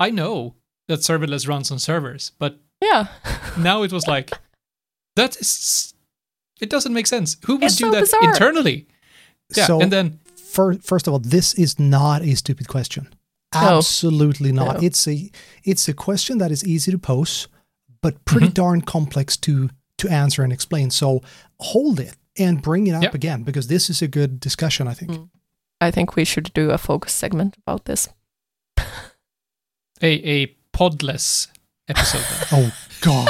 [0.00, 0.54] I know
[0.88, 3.06] that serverless runs on servers, but Yeah.
[3.58, 4.32] now it was like
[5.16, 5.94] that is
[6.60, 7.36] it doesn't make sense.
[7.46, 8.24] Who would It's do so that bizarre.
[8.24, 8.86] internally?
[9.56, 10.20] Yeah, so, and then
[10.54, 13.08] fir- first of all, this is not a stupid question.
[13.54, 13.78] No.
[13.78, 14.80] Absolutely not.
[14.80, 14.86] No.
[14.86, 15.30] It's a
[15.64, 17.48] it's a question that is easy to pose,
[18.02, 18.54] but pretty Mhm.
[18.54, 20.90] darn complex to to answer and explain.
[20.90, 21.20] So
[21.60, 23.10] hold it and bring it up Yeah.
[23.14, 24.88] again because this is a good discussion.
[24.88, 25.10] I think.
[25.12, 25.28] Mm.
[25.80, 28.08] I think we should do a focus segment about this.
[30.02, 31.48] a a podless
[31.88, 32.24] episode.
[32.52, 33.28] Oh God,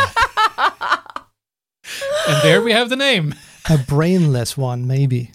[2.29, 3.35] and there we have the name.
[3.69, 5.31] a brainless one maybe.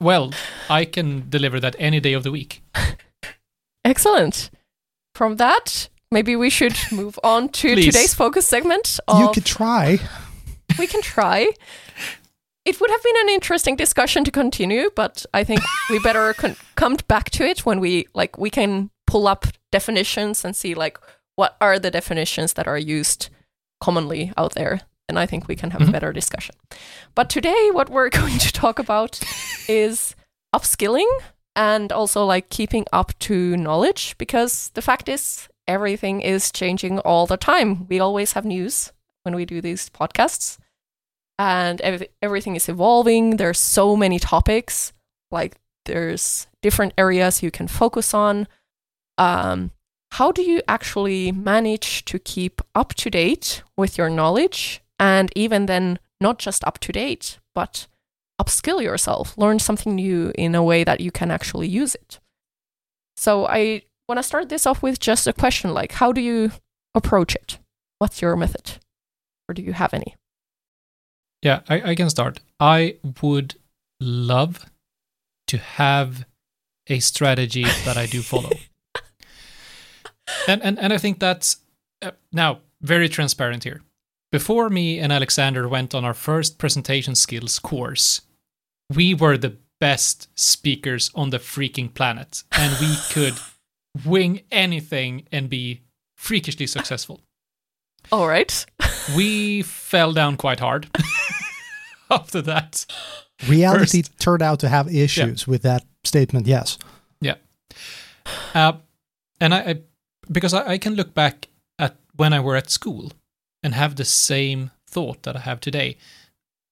[0.00, 0.32] Well,
[0.68, 2.62] I can deliver that any day of the week.
[3.84, 4.50] Excellent.
[5.14, 7.86] From that, maybe we should move on to Please.
[7.86, 8.98] today's focus segment.
[9.08, 9.98] you could try.
[10.78, 11.48] we can try.
[12.64, 16.56] It would have been an interesting discussion to continue, but I think we better con-
[16.74, 20.98] come back to it when we like we can pull up definitions and see like
[21.36, 23.30] what are the definitions that are used
[23.80, 24.80] commonly out there.
[25.08, 25.92] And I think we can have a Mhm.
[25.92, 26.56] better discussion.
[27.14, 29.20] But today, what we're going to talk about
[29.68, 30.14] is
[30.54, 31.06] upskilling
[31.54, 37.26] and also like keeping up to knowledge because the fact is everything is changing all
[37.26, 37.86] the time.
[37.88, 38.92] We always have news
[39.22, 40.58] when we do these podcasts
[41.38, 43.36] and ev- everything is evolving.
[43.36, 44.92] There's so many topics,
[45.30, 48.48] like there's different areas you can focus on.
[49.18, 49.70] Um,
[50.12, 55.66] how do you actually manage to keep up to date with your knowledge and even
[55.66, 57.86] then not just up to date, but
[58.40, 62.18] upskill yourself, learn something new in a way that you can actually use it?
[63.16, 66.52] So I want to start this off with just a question like how do you
[66.94, 67.58] approach it?
[67.98, 68.78] What's your method?
[69.48, 70.16] Or do you have any?
[71.42, 72.40] Yeah, I, I can start.
[72.58, 73.54] I would
[74.00, 74.66] love
[75.46, 76.26] to have
[76.88, 78.50] a strategy that I do follow.
[80.48, 81.58] and, and and I think that's
[82.02, 83.82] uh, now very transparent here.
[84.32, 88.22] Before me and Alexander went on our first presentation skills course,
[88.92, 93.34] we were the best speakers on the freaking planet, and we could
[94.04, 95.82] wing anything and be
[96.16, 97.20] freakishly successful.
[98.12, 98.64] All right.
[99.16, 100.88] We fell down quite hard
[102.10, 102.86] after that.
[103.48, 106.46] Reality turned out to have issues with that statement.
[106.46, 106.78] Yes.
[108.54, 108.72] Uh,
[109.40, 109.80] and I, I
[110.30, 113.12] because I, I can look back at when I were at school
[113.66, 115.96] and have the same thought that I have today.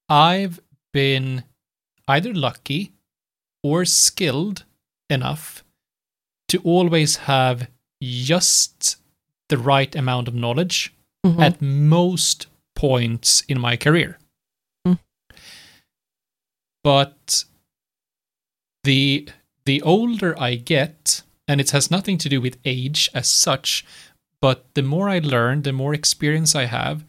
[0.08, 0.60] I've
[0.92, 1.42] been
[2.06, 2.92] either lucky
[3.64, 4.64] or skilled
[5.10, 5.64] enough
[6.46, 7.68] to always have
[8.00, 8.94] just
[9.48, 10.94] the right amount of knowledge
[11.26, 11.40] Mhm.
[11.42, 14.20] at most points in my career.
[14.86, 15.00] Mm.
[16.84, 17.44] But
[18.84, 19.28] the
[19.64, 23.84] the older I get, and it has nothing to do with age as such,
[24.44, 27.06] but the more I learn, the more experience I have,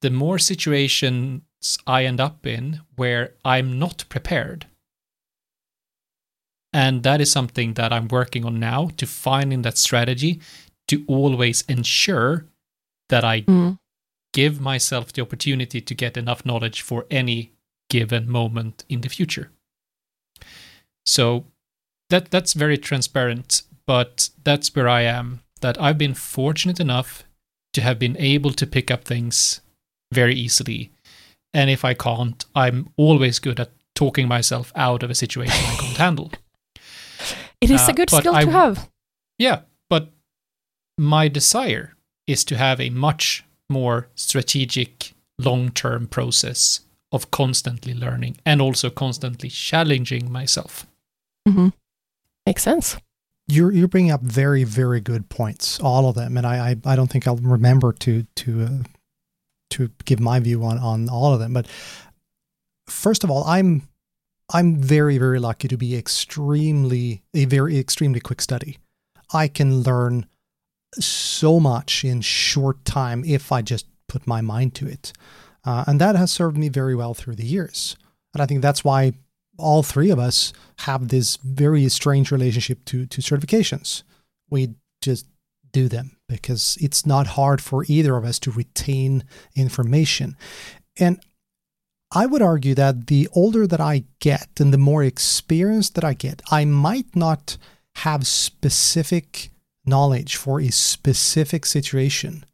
[0.00, 1.42] the more situations
[1.86, 4.66] I end up in where I'm not prepared.
[6.72, 10.40] And that is something that I'm working on now to finding that strategy
[10.86, 12.46] to always ensure
[13.10, 13.78] that I Mm.
[14.32, 17.52] give myself the opportunity to get enough knowledge for any
[17.90, 19.50] given moment in the future.
[21.04, 21.44] So
[22.08, 25.40] that that's very transparent, but that's where I am.
[25.60, 27.24] That I've been fortunate enough
[27.72, 29.60] to have been able to pick up things
[30.12, 30.90] very easily.
[31.54, 35.76] And if I can't, I'm always good at talking myself out of a situation I
[35.76, 36.30] can't handle.
[37.60, 38.88] It is Uh, a good skill I- to have.
[39.38, 40.12] Yeah, but
[40.96, 41.94] my desire
[42.26, 48.90] is to have a much more strategic, long term process of constantly learning and also
[48.90, 50.86] constantly challenging myself.
[51.48, 51.68] hmm
[52.46, 52.96] Makes sense.
[53.48, 56.96] You're you're bringing up very very good points, all of them, and I I, I
[56.96, 58.82] don't think I'll remember to to uh,
[59.70, 61.54] to give my view on on all of them.
[61.54, 61.66] But
[62.86, 63.88] first of all, I'm
[64.52, 68.78] I'm very very lucky to be extremely a very extremely quick study.
[69.32, 70.26] I can learn
[70.94, 75.12] so much in short time if I just put my mind to it,
[75.64, 77.96] uh, and that has served me very well through the years.
[78.34, 79.12] And I think that's why
[79.58, 84.02] all three of us have this very strange relationship to to certifications.
[84.50, 85.26] We just
[85.72, 90.36] do them because it's not hard for either of us to retain information.
[90.98, 91.20] And
[92.10, 96.14] I would argue that the older that I get and the more experience that I
[96.14, 97.58] get, I might not
[97.96, 99.50] have specific
[99.84, 102.44] knowledge for a specific situation,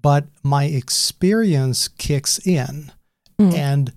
[0.00, 2.92] but my experience kicks in
[3.38, 3.52] Mm.
[3.54, 3.92] and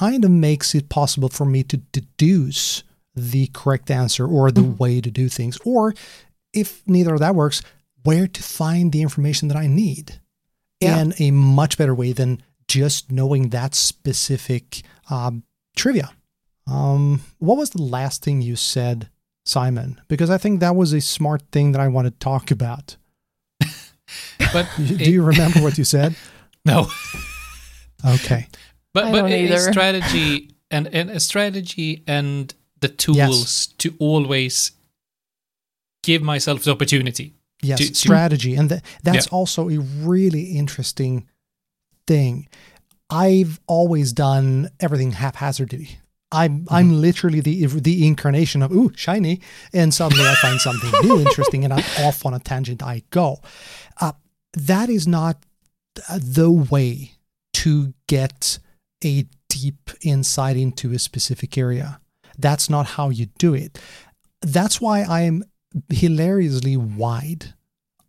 [0.00, 2.82] kind of makes it possible for me to deduce
[3.14, 4.78] the correct answer or the Mhm.
[4.78, 5.58] way to do things.
[5.64, 5.94] Or
[6.54, 7.60] if neither of that works,
[8.04, 10.20] where to find the information that I need
[10.80, 10.98] Yeah.
[11.00, 15.42] in a much better way than just knowing that specific um,
[15.76, 16.10] trivia.
[16.66, 19.10] Um, what was the last thing you said,
[19.44, 20.00] Simon?
[20.08, 22.96] Because I think that was a smart thing that I want to talk about.
[24.52, 26.14] But Do you remember what you said?
[26.64, 26.88] no,
[28.04, 28.48] Okay.
[28.94, 33.94] But I but don't a, a strategy and, and a strategy and the tools to
[33.98, 34.72] always
[36.02, 37.34] give myself the opportunity.
[37.62, 41.28] Yes, to- to- strategy, and th- that's also a really interesting
[42.06, 42.48] thing.
[43.08, 45.98] I've always done everything haphazardly.
[46.32, 51.20] I'm I'm literally the the incarnation of ooh shiny, and suddenly I find something new
[51.26, 52.82] interesting, and I'm off on a tangent.
[52.82, 53.40] I go.
[54.00, 54.12] Uh,
[54.54, 55.36] that is not
[56.08, 57.12] uh, the way
[57.52, 58.58] to get
[59.04, 62.00] a deep insight into a specific area.
[62.38, 63.78] That's not how you do it.
[64.40, 65.44] That's why I am
[65.88, 67.54] hilariously wide.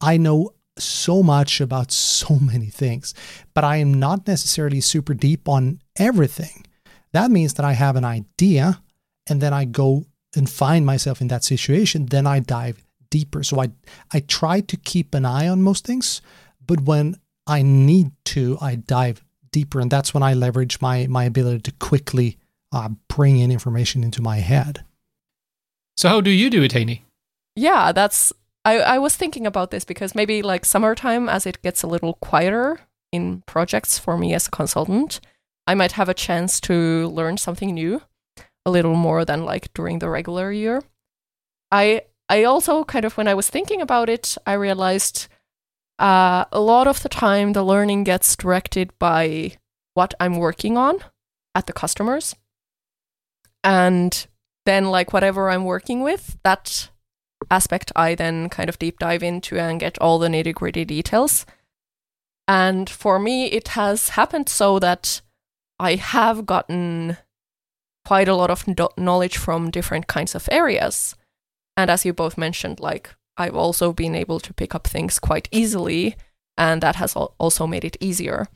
[0.02, 3.14] I know so much about so many things,
[3.54, 6.66] but I am not necessarily super deep on everything.
[7.12, 8.82] That means that I have an idea
[9.30, 13.44] and then I go and find myself in that situation, then I dive deeper.
[13.44, 13.70] So I
[14.12, 16.22] I try to keep an eye on most things,
[16.66, 19.23] but when I need to, I dive
[19.54, 22.38] deeper, and that's when I leverage my my ability to quickly
[22.74, 24.84] uh, bring in information into my head.
[25.96, 27.02] So how do you do it, Heini?
[27.56, 28.34] Yeah, that's.
[28.66, 32.14] I, I was thinking about this because maybe like summertime, as it gets a little
[32.16, 32.80] quieter
[33.12, 35.20] in projects for me as a consultant,
[35.68, 38.02] I might have a chance to learn something new
[38.66, 40.82] a little more than like during the regular year.
[41.72, 45.28] I I also kind of when I was thinking about it, I realized
[46.00, 49.58] uh, a lot of the time the learning gets directed by
[49.94, 51.00] what I'm working on
[51.56, 52.36] at the customers,
[53.64, 54.28] and
[54.66, 56.90] then like whatever I'm working with, that
[57.52, 61.46] aspect I then kind of deep dive into and get all the nitty gritty details.
[62.48, 65.22] And for me, it has happened so that
[65.80, 67.18] I have gotten
[68.06, 68.66] quite a lot of
[68.98, 71.16] knowledge from different kinds of areas.
[71.78, 75.50] And as you both mentioned, like I've also been able to pick up things quite
[75.52, 76.16] easily,
[76.58, 78.48] and that has also made it easier.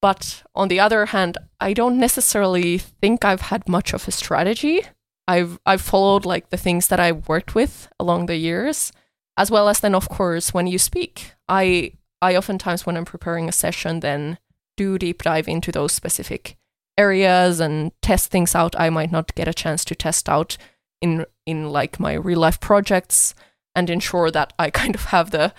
[0.00, 4.82] But on the other hand, I don't necessarily think I've had much of a strategy.
[5.28, 8.92] I've I've followed like the things that I've worked with along the years,
[9.36, 11.34] as well as then of course when you speak.
[11.48, 11.92] I
[12.22, 14.38] I oftentimes when I'm preparing a session then
[14.76, 16.56] do deep dive into those specific
[16.96, 20.56] areas and test things out I might not get a chance to test out
[21.00, 23.34] in in like my real life projects
[23.74, 25.52] and ensure that I kind of have the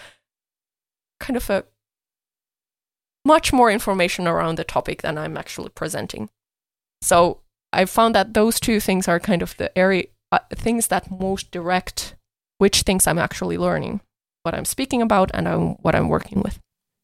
[1.20, 1.66] kind of a
[3.24, 6.30] much more information around the topic than I'm actually presenting.
[7.01, 7.41] So
[7.72, 11.51] I found that those two things are kind of the area uh, things that most
[11.51, 12.16] direct
[12.57, 14.01] which things I'm actually learning,
[14.43, 16.59] what I'm speaking about, and um, what I'm working with.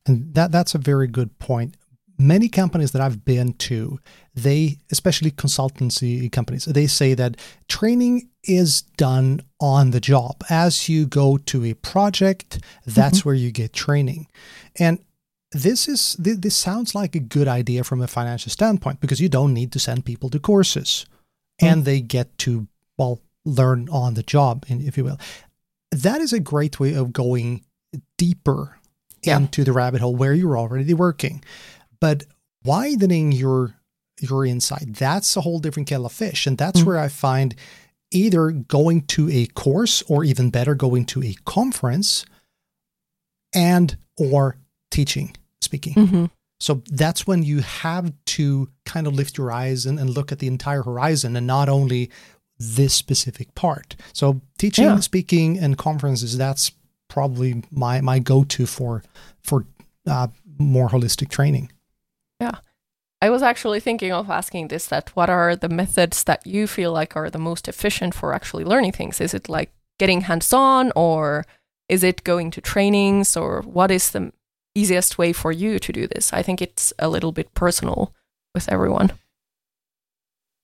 [0.06, 1.76] And that that's a very good point.
[2.20, 4.00] Many companies that I've been to,
[4.34, 7.38] they, especially consultancy companies, they say that
[7.68, 10.44] training is done on the job.
[10.50, 13.30] As you go to a project, that's mm-hmm.
[13.30, 14.28] where you get training.
[14.80, 15.00] And
[15.52, 19.54] this is this sounds like a good idea from a financial standpoint because you don't
[19.54, 21.06] need to send people to courses
[21.62, 21.68] mm.
[21.68, 25.20] and they get to well learn on the job if you will
[25.92, 27.64] that is a great way of going
[28.18, 28.78] deeper
[29.24, 29.38] yeah.
[29.38, 31.42] into the rabbit hole where you're already working
[32.00, 32.24] but
[32.64, 33.76] widening your
[34.20, 36.86] your insight that's a whole different kettle of fish and that's mm.
[36.86, 37.56] where i find
[38.12, 42.26] either going to a course or even better going to a conference
[43.54, 44.58] and or
[44.92, 45.94] teaching, speaking.
[45.94, 46.26] Mm-hmm.
[46.60, 50.40] So that's when you have to kind of lift your eyes and, and, look at
[50.40, 52.10] the entire horizon and not only
[52.58, 53.96] this specific part.
[54.14, 55.00] So teaching, yeah.
[55.00, 56.72] speaking, and conferences, that's
[57.10, 59.04] probably my, my go-to for,
[59.44, 59.66] for
[60.08, 61.72] uh, more holistic training.
[62.40, 62.60] Yeah.
[63.22, 66.92] I was actually thinking of asking this that what are the methods that you feel
[66.92, 69.20] like are the most efficient for actually learning things?
[69.20, 71.46] Is it like getting hands on or
[71.90, 74.32] is it going to trainings or what is the
[74.78, 76.32] easiest way for you to do this.
[76.32, 78.14] I think it's a little bit personal
[78.54, 79.12] with everyone.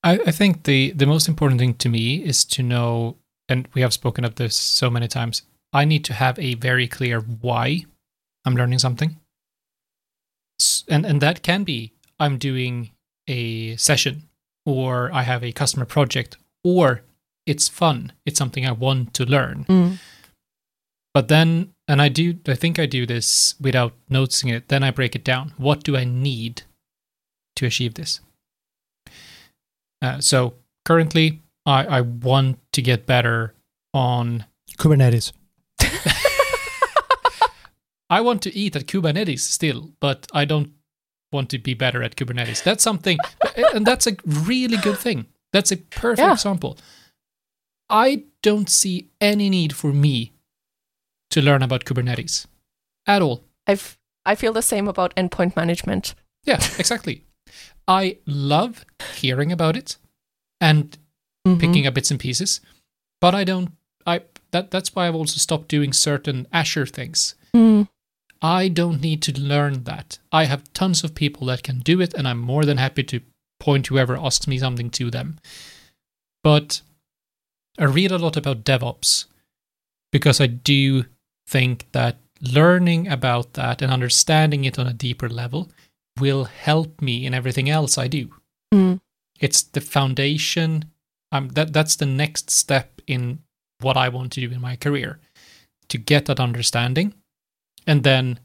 [0.04, 3.18] I, I think the the most important thing to me is to know,
[3.50, 5.44] and we have spoken of this so many times.
[5.74, 7.86] I need to have a very clear why
[8.46, 9.18] I'm learning something,
[10.90, 12.92] and and that can be I'm doing
[13.28, 14.30] a session,
[14.66, 17.02] or I have a customer project, or
[17.46, 18.14] it's fun.
[18.26, 19.66] It's something I want to learn.
[19.66, 19.98] Mm.
[21.14, 24.70] But then, and I do, I think I do this without noticing it.
[24.70, 25.54] Then I break it down.
[25.58, 26.64] What do I need
[27.56, 28.20] to achieve this?
[30.02, 33.54] Uh, so currently, I, I want to get better
[33.94, 34.46] on
[34.78, 35.34] Kubernetes.
[38.14, 40.70] I want to eat at Kubernetes still, but I don't
[41.32, 42.62] want to be better at Kubernetes.
[42.62, 43.18] That's something,
[43.74, 45.26] and that's a really good thing.
[45.52, 46.34] That's a perfect yeah.
[46.34, 46.78] example.
[47.90, 50.32] I don't see any need for me
[51.32, 52.46] to learn about Kubernetes
[53.08, 53.44] at all.
[53.66, 53.98] I've
[54.28, 56.14] I feel the same about endpoint management.
[56.44, 57.26] Yeah, exactly.
[57.88, 58.86] I love
[59.16, 59.98] hearing about it
[60.62, 61.00] and
[61.48, 61.60] mm-hmm.
[61.60, 62.62] picking up bits and pieces,
[63.20, 63.72] but I don't.
[64.06, 67.34] I that that's why I've also stopped doing certain Azure things.
[67.56, 67.88] Mm.
[68.44, 70.20] I don't need to learn that.
[70.32, 73.22] I have tons of people that can do it, and I'm more than happy to
[73.60, 75.40] point whoever asks me something to them.
[76.44, 76.82] But
[77.80, 79.26] I read a lot about DevOps
[80.12, 81.06] because I do
[81.48, 85.72] think that learning about that and understanding it on a deeper level
[86.20, 88.30] will help me in everything else I do.
[88.74, 89.00] Mm.
[89.40, 90.92] It's the foundation.
[91.32, 93.40] Um, that that's the next step in
[93.80, 95.20] what I want to do in my career,
[95.88, 97.14] to get that understanding,
[97.86, 98.40] and then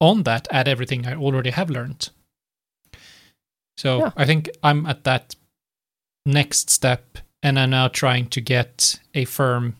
[0.00, 2.10] on that add everything I already have learned.
[3.76, 4.10] So yeah.
[4.16, 5.34] I think I'm at that
[6.24, 9.76] next step, and I'm now trying to get a firm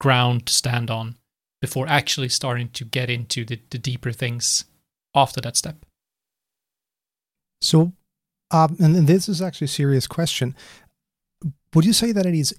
[0.00, 1.16] ground to stand on
[1.60, 4.64] before actually starting to get into the, the deeper things
[5.14, 5.84] after that step.
[7.60, 7.92] So,
[8.50, 10.54] um, and this is actually a serious question.
[11.74, 12.54] Would you say that it is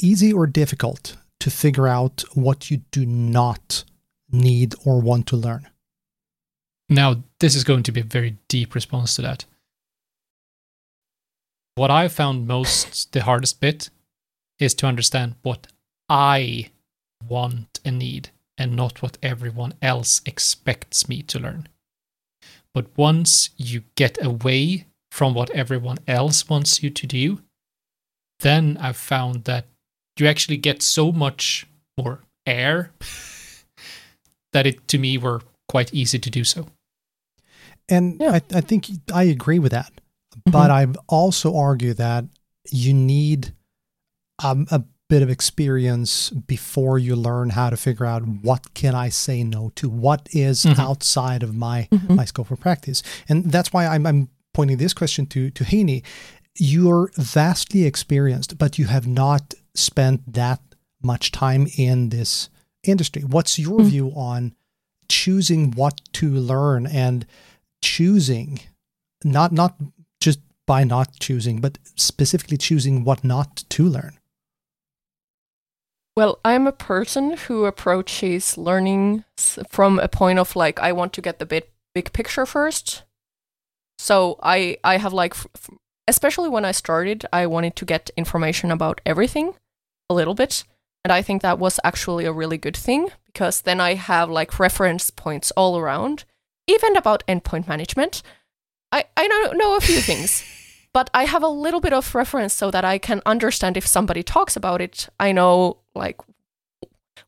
[0.00, 3.84] easy or difficult to figure out what you do not
[4.30, 5.68] need or want to learn?
[6.88, 9.44] Now, this is going to be a very deep response to that.
[11.74, 13.90] What I found most the hardest bit
[14.58, 15.68] is to understand what
[16.08, 16.70] I
[17.28, 21.68] want and need, and not what everyone else expects me to learn.
[22.74, 27.42] But once you get away from what everyone else wants you to do,
[28.40, 29.66] then I've found that
[30.18, 31.66] you actually get so much
[31.96, 32.92] more air
[34.52, 36.66] that it to me were quite easy to do so.
[37.88, 38.32] And yeah.
[38.32, 39.92] I, I think I agree with that.
[39.92, 40.50] Mm-hmm.
[40.50, 42.24] But I've also argued that
[42.70, 43.54] you need
[44.42, 49.08] um, a bit of experience before you learn how to figure out what can I
[49.08, 50.78] say no to, what is Mhm.
[50.78, 52.14] outside of my Mhm.
[52.14, 56.02] my scope of practice, and that's why I'm, I'm pointing this question to to Heini.
[56.58, 60.60] You're vastly experienced, but you have not spent that
[61.02, 62.50] much time in this
[62.84, 63.22] industry.
[63.22, 63.84] What's your Mm.
[63.86, 64.54] view on
[65.08, 67.26] choosing what to learn and
[67.82, 68.60] choosing
[69.24, 69.76] not not
[70.20, 74.18] just by not choosing, but specifically choosing what not to learn?
[76.16, 79.24] Well, I'm a person who approaches learning
[79.68, 81.64] from a point of like I want to get the big
[81.94, 83.04] big picture first.
[83.98, 85.70] So I I have like f-
[86.08, 89.54] especially when I started, I wanted to get information about everything
[90.10, 90.64] a little bit,
[91.04, 94.58] and I think that was actually a really good thing because then I have like
[94.58, 96.24] reference points all around,
[96.66, 98.22] even about endpoint management.
[98.92, 100.44] I I know know a few things.
[100.94, 104.22] But I have a little bit of reference so that I can understand if somebody
[104.22, 105.08] talks about it.
[105.20, 106.16] I know like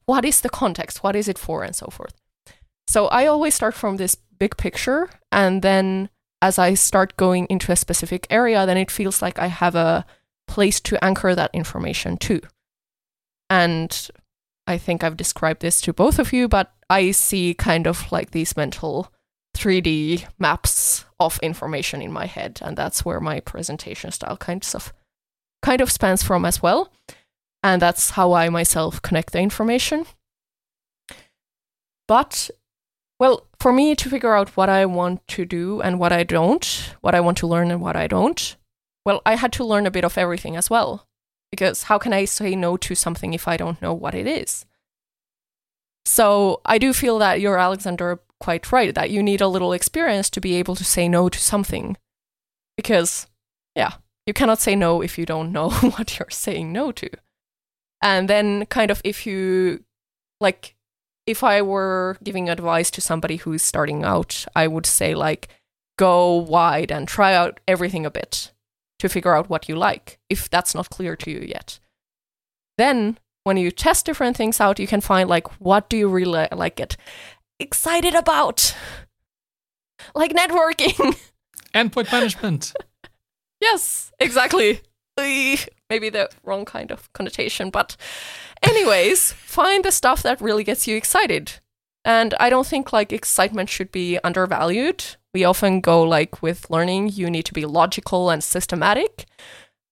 [0.06, 2.14] what is the context, what is it for, and so forth.
[2.88, 6.08] So I always start from this big picture, and then
[6.42, 10.06] as I start going into a specific area, then it feels like I have a
[10.48, 12.40] place to anchor that information to.
[13.50, 14.08] And
[14.66, 18.30] I think I've described this to both of you, but I see kind of like
[18.30, 19.12] these mental
[19.56, 24.92] 3D maps of information in my head, and that's where my presentation style kind of
[25.62, 26.92] kind of spans from as well.
[27.62, 30.06] And that's how I myself connect the information.
[32.08, 32.50] But
[33.18, 36.94] well, for me to figure out what I want to do and what I don't,
[37.02, 38.56] what I want to learn and what I don't,
[39.04, 41.06] well, I had to learn a bit of everything as well.
[41.50, 44.66] Because how can I say no to something if I don't know what it is?
[46.04, 50.30] So I do feel that you're Alexander quite right that you need a little experience
[50.30, 51.96] to be able to say no to something.
[52.76, 53.26] Because,
[53.76, 53.94] yeah,
[54.26, 57.10] you cannot say no if you don't know what you're saying no to.
[58.02, 59.84] And then, kind of, if you
[60.40, 60.74] like,
[61.26, 65.48] if I were giving advice to somebody who's starting out, I would say, like,
[65.98, 68.52] go wide and try out everything a bit
[69.00, 71.78] to figure out what you like, if that's not clear to you yet.
[72.78, 76.48] Then, when you test different things out, you can find, like, what do you really
[76.52, 76.96] like get
[77.58, 78.74] excited about?
[80.14, 81.18] Like networking.
[81.74, 82.72] Endpoint management.
[83.62, 84.80] Yes, exactly.
[85.18, 87.94] Maybe the wrong kind of connotation, but
[88.62, 91.52] anyways, find the stuff that really gets you excited.
[92.02, 95.04] And I don't think like excitement should be undervalued.
[95.32, 99.26] We often go like with learning, you need to be logical and systematic.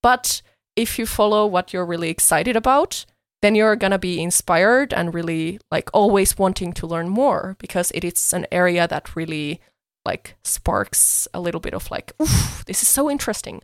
[0.03, 0.43] But
[0.77, 3.05] if you follow what you're really excited about,
[3.41, 7.93] then you're going to be inspired and really like always wanting to learn more because
[7.93, 9.61] it is an area that really
[10.05, 13.63] like sparks a little bit of like, oof, this is so interesting.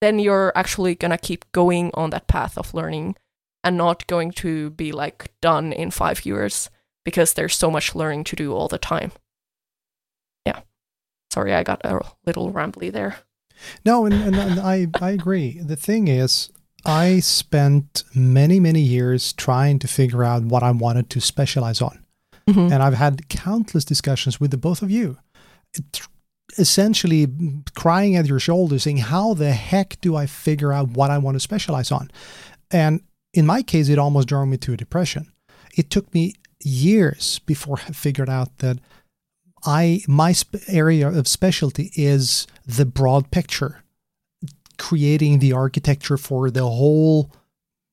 [0.00, 3.16] Then you're actually gonna keep going on that path of learning
[3.64, 6.70] and not going to be like done in five years
[7.04, 9.12] because there's so much learning to do all the time.
[11.32, 13.16] Sorry, I got a little rambly there.
[13.84, 15.60] No, and, and, and I, I agree.
[15.60, 16.50] The thing is,
[16.86, 22.04] I spent many, many years trying to figure out what I wanted to specialize on.
[22.48, 22.72] Mhm.
[22.72, 25.18] And I've had countless discussions with the both of you,
[25.74, 26.00] It-
[26.58, 27.28] essentially
[27.76, 31.36] crying at your shoulder, saying, How the heck do I figure out what I want
[31.36, 32.10] to specialize on?
[32.70, 33.02] And
[33.34, 35.30] in my case, it almost drove me to a depression.
[35.76, 38.78] It took me years before I figured out that
[39.64, 43.82] I my sp- area of specialty is the broad picture,
[44.78, 47.30] creating the architecture for the whole,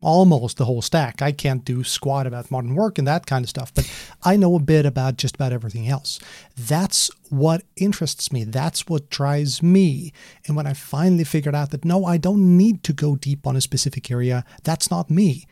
[0.01, 1.21] almost the whole stack.
[1.21, 3.91] I can't do squat about modern work and that kind of stuff, but
[4.23, 6.19] I know a bit about just about everything else.
[6.55, 8.43] That's what interests me.
[8.43, 10.13] That's what drives me.
[10.45, 13.55] And when I finally figured out that no, I don't need to go deep on
[13.55, 15.45] a specific area, that's not me.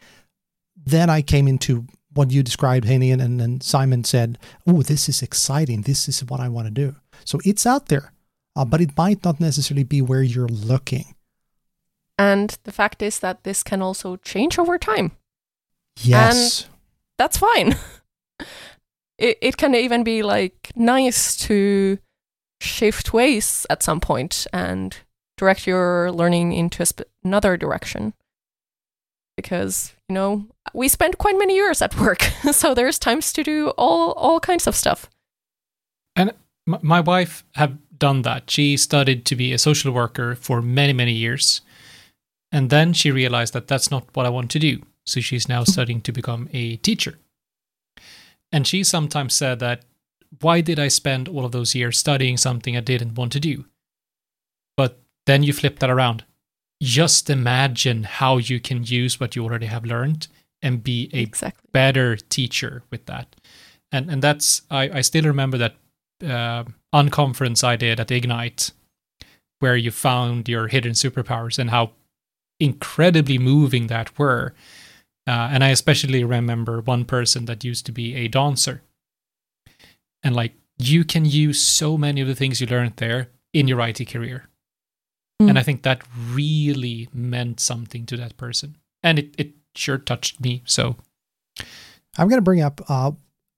[0.86, 5.07] Then I came into what you described, Heini, and, and, and Simon said, Oh, this
[5.07, 5.82] is exciting.
[5.82, 6.95] This is what I want to do.
[7.24, 8.11] So it's out there,
[8.55, 11.16] uh, but it might not necessarily be where you're looking.
[12.18, 15.11] And the fact is that this can also change over time.
[16.01, 16.68] Yes.
[17.18, 17.76] That's fine.
[19.18, 21.99] it, it can even be like nice to
[22.61, 24.97] shift ways at some point and
[25.38, 28.13] direct your learning into a sp- another direction.
[29.38, 32.21] Because, you know, we spend quite many years at work,
[32.51, 35.09] so there's times to do all, all kinds of stuff.
[36.15, 36.31] And
[36.65, 38.49] my wife have done that.
[38.49, 41.61] She studied to be a social worker for many, many years.
[42.51, 44.81] And then she realized that that's not what I want to do.
[45.05, 47.19] So she's now studying to become a teacher.
[48.51, 49.83] And she sometimes said that,
[50.41, 53.65] why did I spend all of those years studying something I didn't want to do?
[54.77, 56.23] But then you flip that around.
[56.82, 60.28] Just imagine how you can use what you already have learned
[60.61, 61.69] and be a exactly.
[61.71, 63.36] better teacher with that.
[63.91, 65.76] And and that's I, I still remember that
[66.23, 66.63] uh,
[66.93, 68.71] unconference I did at Ignite,
[69.59, 71.91] where you found your hidden superpowers and how
[72.59, 74.53] incredibly moving that were.
[75.28, 78.82] Uh, and I especially remember one person that used to be a dancer.
[80.23, 83.82] And like you can use so many of the things you learned there in your
[83.82, 84.47] IT career.
[85.41, 85.49] Mm.
[85.49, 88.77] And I think that really meant something to that person.
[89.03, 90.63] And it, it sure touched me.
[90.65, 90.95] So
[92.17, 93.11] I'm going to bring up uh,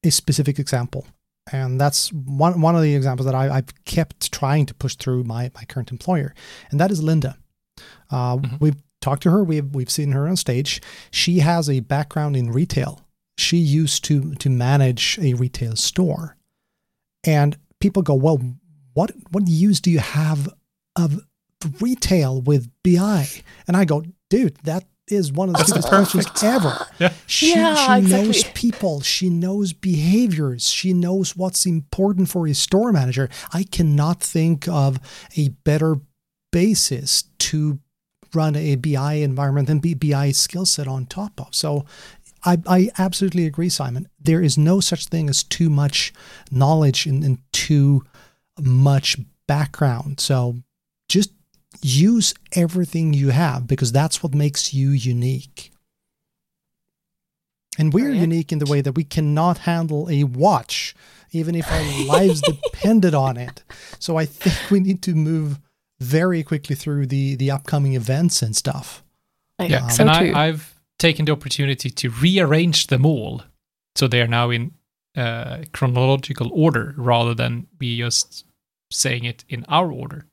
[0.04, 1.06] a specific example.
[1.52, 5.24] And that's one, one of the examples that I, I've kept trying to push through
[5.24, 6.34] my, my current employer.
[6.72, 7.38] And that is Linda.
[8.12, 8.60] Uh, Mhm.
[8.60, 9.44] We've talked to her.
[9.44, 10.82] We've, we've seen her on stage.
[11.12, 13.02] She has a background in retail.
[13.38, 16.36] She used to, to manage a retail store.
[17.24, 18.42] And people go, well,
[18.94, 20.50] what, what use do you have
[20.96, 21.22] of
[21.80, 23.28] retail with BI?
[23.68, 26.28] And I go, dude, that is one of the That's biggest perfect.
[26.28, 26.88] perfect ever.
[27.00, 27.14] Yeah.
[27.28, 29.02] She, Yeah, she knows people.
[29.02, 30.68] She knows behaviors.
[30.70, 33.30] She knows what's important for a store manager.
[33.54, 35.00] I cannot think of
[35.38, 35.98] a better
[36.52, 37.80] basis to
[38.34, 41.56] run a BI environment than be BI skill set on top of.
[41.56, 41.86] So
[42.44, 44.10] I, I absolutely agree, Simon.
[44.20, 46.12] There is no such thing as too much
[46.52, 48.04] knowledge and, and too
[48.60, 50.20] much background.
[50.20, 50.67] So just
[51.82, 55.72] use everything you have because that's what makes you unique.
[57.80, 58.22] And we're Correct.
[58.22, 60.96] unique in the way that we cannot handle a watch,
[61.32, 63.64] even if our lives depended on it.
[64.00, 65.60] So I think we need to move
[66.00, 69.04] very quickly through the the upcoming events and stuff.
[69.60, 70.32] I Yeah, think and so too.
[70.36, 73.44] I, I've taken the opportunity to rearrange them all
[73.96, 74.72] so they are now in
[75.16, 78.46] uh, chronological order rather than we just
[78.92, 80.26] saying it in our order.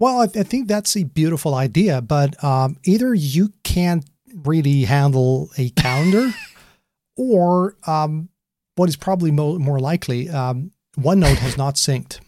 [0.00, 5.50] Well, I, I think that's a beautiful idea, but um, either you can't really handle
[5.58, 6.32] a calendar,
[7.16, 8.28] or um,
[8.76, 12.18] what is probably mo- more likely, um, OneNote has not synced.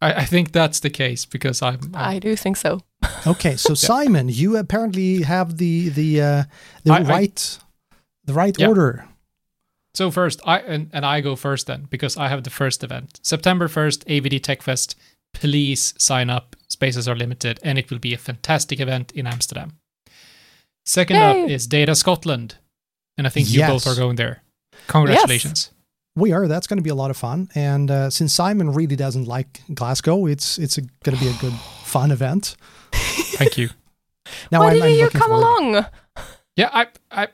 [0.00, 2.80] I, I think that's the case because I'm, I'm I do think so.
[3.26, 6.42] Okay, so Simon, you apparently have the the uh,
[6.84, 7.58] the I- I- right
[8.24, 8.68] the right Yeah.
[8.68, 9.08] order.
[9.94, 13.18] So first, I and, and I go first then because I have the first event,
[13.22, 14.94] September first, AVD Tech Fest.
[15.34, 16.54] Please sign up.
[16.78, 19.72] Spaces are limited, and it will be a fantastic event in Amsterdam.
[20.86, 22.54] Second up is Data Scotland,
[23.16, 24.42] and I think you both are going there.
[24.86, 25.72] Congratulations!
[26.14, 26.46] We are.
[26.46, 27.48] That's going to be a lot of fun.
[27.56, 31.52] And uh, since Simon really doesn't like Glasgow, it's it's going to be a good
[31.82, 32.56] fun event.
[32.92, 33.70] Thank you.
[34.52, 35.86] Now Why I'm, I'm didn't you looking come forward- along?
[36.54, 37.28] Yeah, I, I,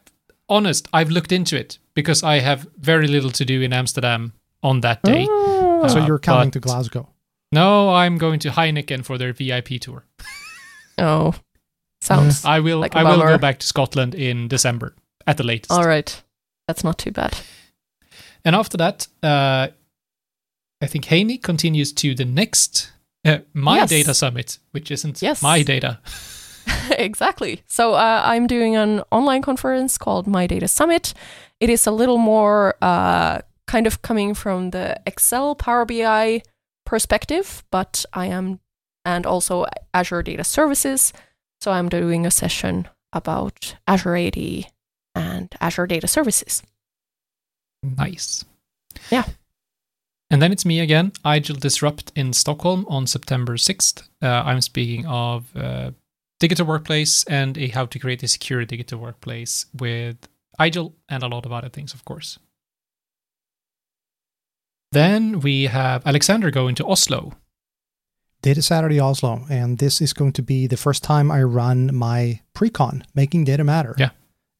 [0.48, 4.32] honest, I've looked into it because I have very little to do in Amsterdam
[4.62, 5.26] on that day.
[5.28, 5.88] Oh.
[5.88, 7.08] So Uh, you're coming to Glasgow.
[7.54, 10.04] No, I'm going to Heineken for their VIP tour.
[10.98, 11.34] Oh,
[12.00, 14.94] sounds I will, Like I will go back to Scotland in December
[15.26, 15.70] at the latest.
[15.72, 16.22] all right.
[16.68, 17.36] That's not too bad.
[18.44, 19.68] And after that, uh,
[20.82, 22.92] I think Heini continues to the next
[23.24, 23.88] uh, My Yes.
[23.90, 25.42] Data Summit, which isn't Yes.
[25.42, 25.98] my data.
[26.98, 27.60] exactly.
[27.66, 31.12] So uh, I'm doing an online conference called My Data Summit.
[31.60, 36.42] It is a little more uh, kind of coming from the Excel Power BI
[36.84, 38.60] perspective, but I am,
[39.04, 41.12] and also Azure Data Services.
[41.60, 44.66] So I'm doing a session about Azure AD
[45.14, 46.62] and Azure Data Services.
[47.82, 48.44] Nice.
[49.10, 49.24] Yeah.
[50.30, 54.02] And then it's me again, Igel Disrupt in Stockholm on September 6th.
[54.22, 55.92] Uh, I'm speaking of uh,
[56.40, 60.16] digital workplace and a how to create a secure digital workplace with
[60.58, 62.38] Igel and a lot of other things, of course.
[64.94, 67.32] Then we have Alexander going to Oslo.
[68.42, 72.40] Data Saturday Oslo, and this is going to be the first time I run my
[72.52, 73.94] pre-con, making data matter.
[73.98, 74.10] Yeah.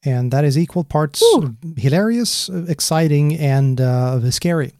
[0.04, 1.56] and that is equal parts Ooh.
[1.76, 4.72] hilarious, exciting, and uh, scary.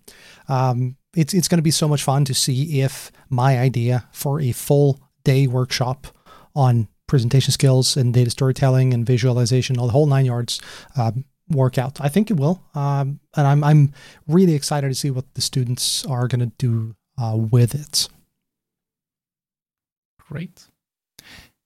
[0.49, 4.41] Um, it's it's going to be so much fun to see if my idea for
[4.41, 6.07] a full day workshop
[6.55, 10.61] on presentation skills and data storytelling and visualization, all the whole nine yards,
[10.97, 12.01] um, work out.
[12.01, 13.93] I think it will, um, and I'm I'm
[14.27, 18.09] really excited to see what the students are going to do uh, with it.
[20.29, 20.67] Great.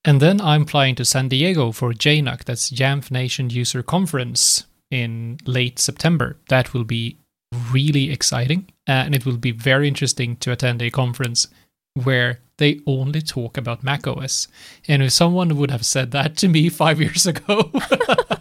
[0.05, 5.39] And then I'm flying to San Diego for JNUC, that's Jamf Nation User Conference in
[5.45, 6.39] late September.
[6.49, 7.19] That will be
[7.73, 8.71] really exciting.
[8.89, 11.49] uh, and it will be very interesting to attend a conference
[12.05, 14.49] where they only talk about macOS.
[14.87, 17.71] And if someone would have said that to me five years ago,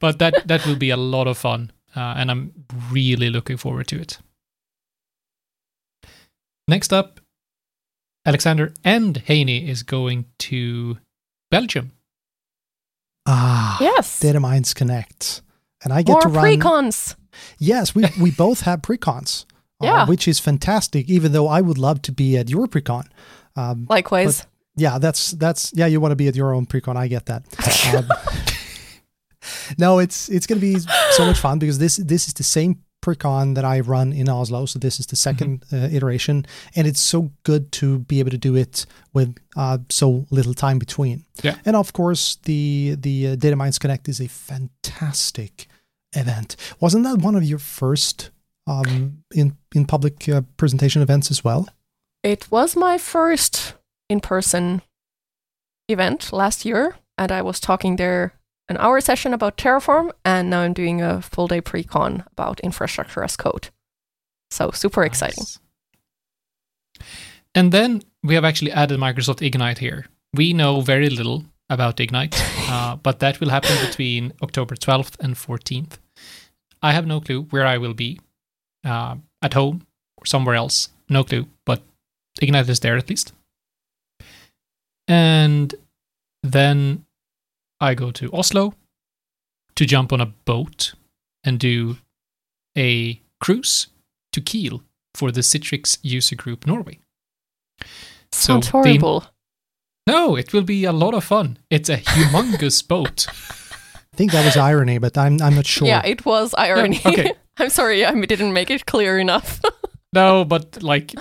[0.00, 2.52] but that that will be a lot of fun, uh, and I'm
[2.90, 4.18] really looking forward to it.
[6.68, 7.20] Next up,
[8.24, 10.98] Alexander and Heini is going to
[11.50, 11.92] Belgium.
[13.26, 14.20] Ah, Yes.
[14.20, 15.42] Data Minds Connect,
[15.84, 16.44] and I get More to run.
[16.44, 17.16] precons.
[17.58, 19.44] Yes, we we both have precons.
[19.82, 20.06] uh, Yeah.
[20.06, 21.08] which is fantastic.
[21.08, 23.04] Even though I would love to be at your precon.
[23.56, 24.46] Um, Likewise.
[24.76, 25.86] yeah, that's that's yeah.
[25.86, 26.96] You want to be at your own precon.
[26.96, 27.42] I get that.
[27.96, 28.08] Um,
[29.78, 30.78] no, it's it's going to be
[31.12, 34.66] so much fun because this this is the same precon that I run in Oslo.
[34.66, 38.38] So this is the 2nd uh, iteration, and it's so good to be able to
[38.38, 41.24] do it with uh, so little time between.
[41.42, 41.56] Yeah.
[41.64, 45.66] and of course the the uh, Data Minds Connect is a fantastic
[46.12, 46.56] event.
[46.80, 48.30] Wasn't that one of your first
[48.66, 51.66] um, in in public uh, presentation events as well?
[52.22, 53.74] It was my first
[54.10, 54.82] in person
[55.88, 58.34] event last year, and I was talking there
[58.70, 62.60] an hour session about Terraform, and now I'm doing a full day pre con about
[62.60, 63.68] infrastructure as code.
[64.50, 65.44] So, super exciting.
[65.44, 65.58] Nice.
[67.54, 70.06] And then we have actually added Microsoft Ignite here.
[70.34, 72.40] We know very little about Ignite,
[72.70, 75.98] uh, but that will happen between October 12th and 14th.
[76.80, 78.20] I have no clue where I will be
[78.84, 80.90] uh, at home or somewhere else.
[81.08, 81.82] No clue, but
[82.40, 83.32] Ignite is there at least.
[85.08, 85.74] And
[86.44, 87.04] then
[87.80, 88.74] I go to Oslo
[89.76, 90.94] to jump on a boat
[91.44, 91.96] and do
[92.76, 93.88] a cruise
[94.32, 94.82] to Kiel
[95.14, 96.98] for the Citrix user group Norway.
[98.32, 99.24] So Sounds the- horrible.
[100.06, 101.58] No, it will be a lot of fun.
[101.70, 103.26] It's a humongous boat.
[103.28, 105.86] I think that was irony, but I'm I'm not sure.
[105.86, 107.00] Yeah, it was irony.
[107.06, 107.32] okay.
[107.58, 109.60] I'm sorry, I didn't make it clear enough.
[110.12, 111.14] No, but like,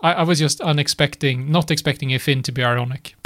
[0.00, 3.16] I, I was just unexpecting, not expecting a fin to be ironic.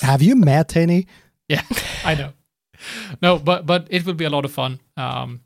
[0.00, 1.06] Have you met any?
[1.48, 1.62] Yeah,
[2.04, 2.32] I know.
[3.22, 4.80] No, but but it will be a lot of fun.
[4.96, 5.40] Um,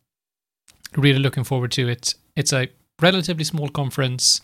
[0.96, 2.14] really looking forward to it.
[2.36, 2.68] It's a
[3.00, 4.40] relatively small conference.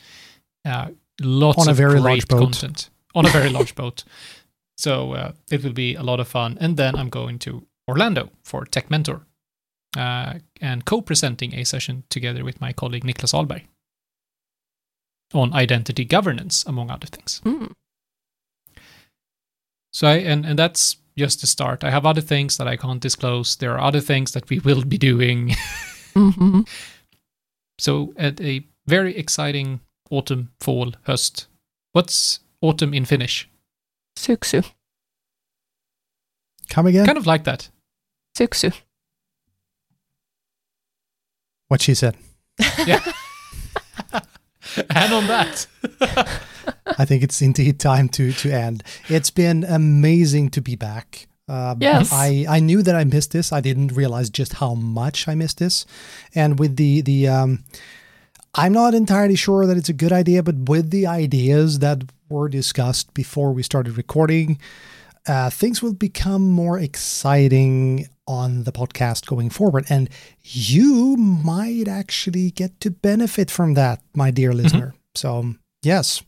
[0.64, 0.88] Uh,
[1.20, 2.38] lots On a of very great large boat.
[2.40, 4.04] content on a very large boat.
[4.80, 6.56] So uh, it will be a lot of fun.
[6.60, 9.26] And then I'm going to Orlando for Tech Mentor
[9.96, 13.62] uh, and co-presenting a session together with my colleague Niklas Alberg
[15.34, 17.40] on identity governance, among other things.
[17.44, 17.72] Mm.
[19.92, 21.84] So I, and and that's just the start.
[21.84, 23.56] I have other things that I can't disclose.
[23.56, 25.54] There are other things that we will be doing.
[26.14, 26.62] hmm
[27.78, 31.46] so at a very exciting autumn, fall, höst.
[31.92, 33.48] What's autumn in Finnish?
[34.16, 34.64] Syksy.
[36.70, 37.06] Come again?
[37.06, 37.68] Kind of like that.
[38.36, 38.72] Syksy.
[41.68, 42.16] what she said.
[42.86, 43.00] Yeah.
[44.90, 45.66] and on that,
[46.86, 48.82] I think it's indeed time to to end.
[49.08, 51.26] It's been amazing to be back.
[51.48, 52.12] Um, Yes.
[52.12, 53.52] I, I knew that I missed this.
[53.52, 55.86] I didn't realize just how much I missed this.
[56.34, 57.64] And with the the um,
[58.54, 62.48] I'm not entirely sure that it's a good idea, but with the ideas that were
[62.48, 64.58] discussed before we started recording,
[65.26, 69.86] uh, things will become more exciting on the podcast going forward.
[69.88, 70.10] And
[70.42, 74.94] you might actually get to benefit from that, my dear listener.
[75.14, 76.22] So, yes.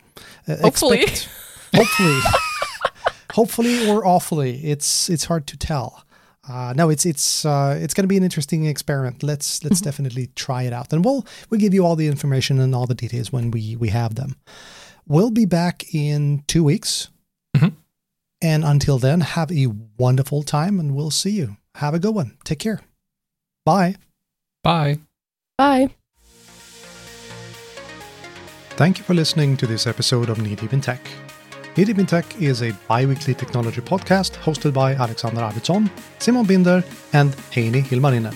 [0.49, 1.03] Uh, Hopefully.
[1.03, 1.29] expect-
[1.75, 2.19] hopefully.
[3.33, 4.61] hopefully or awfully.
[4.65, 6.05] It's it's hard to tell.
[6.49, 9.23] Uh, no, it's it's uh, it's going to be an interesting experiment.
[9.23, 12.75] Let's let's definitely try it out, and we'll we'll give you all the information and
[12.75, 14.37] all the details when we we have them.
[15.07, 17.09] We'll be back in two weeks,
[17.57, 17.75] Mhm.
[18.43, 19.67] and until then, have a
[19.99, 21.57] wonderful time, and we'll see you.
[21.77, 22.37] Have a good one.
[22.45, 22.81] Take care.
[23.65, 23.95] Bye.
[24.65, 24.99] bye.
[25.59, 25.91] Bye.
[28.81, 31.07] Thank you for listening to this episode of Knee Deep in Tech.
[31.77, 36.83] Knee Deep in Tech is a bi-weekly technology podcast hosted by Alexander Arvidsson, Simon Binder,
[37.13, 38.35] and Heini Ilmarinen.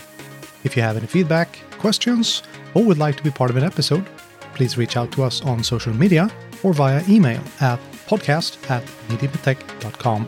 [0.63, 2.43] If you have any feedback, questions,
[2.75, 4.05] or would like to be part of an episode,
[4.53, 6.31] please reach out to us on social media
[6.63, 10.27] or via email at podcast at kneedeepintech.com.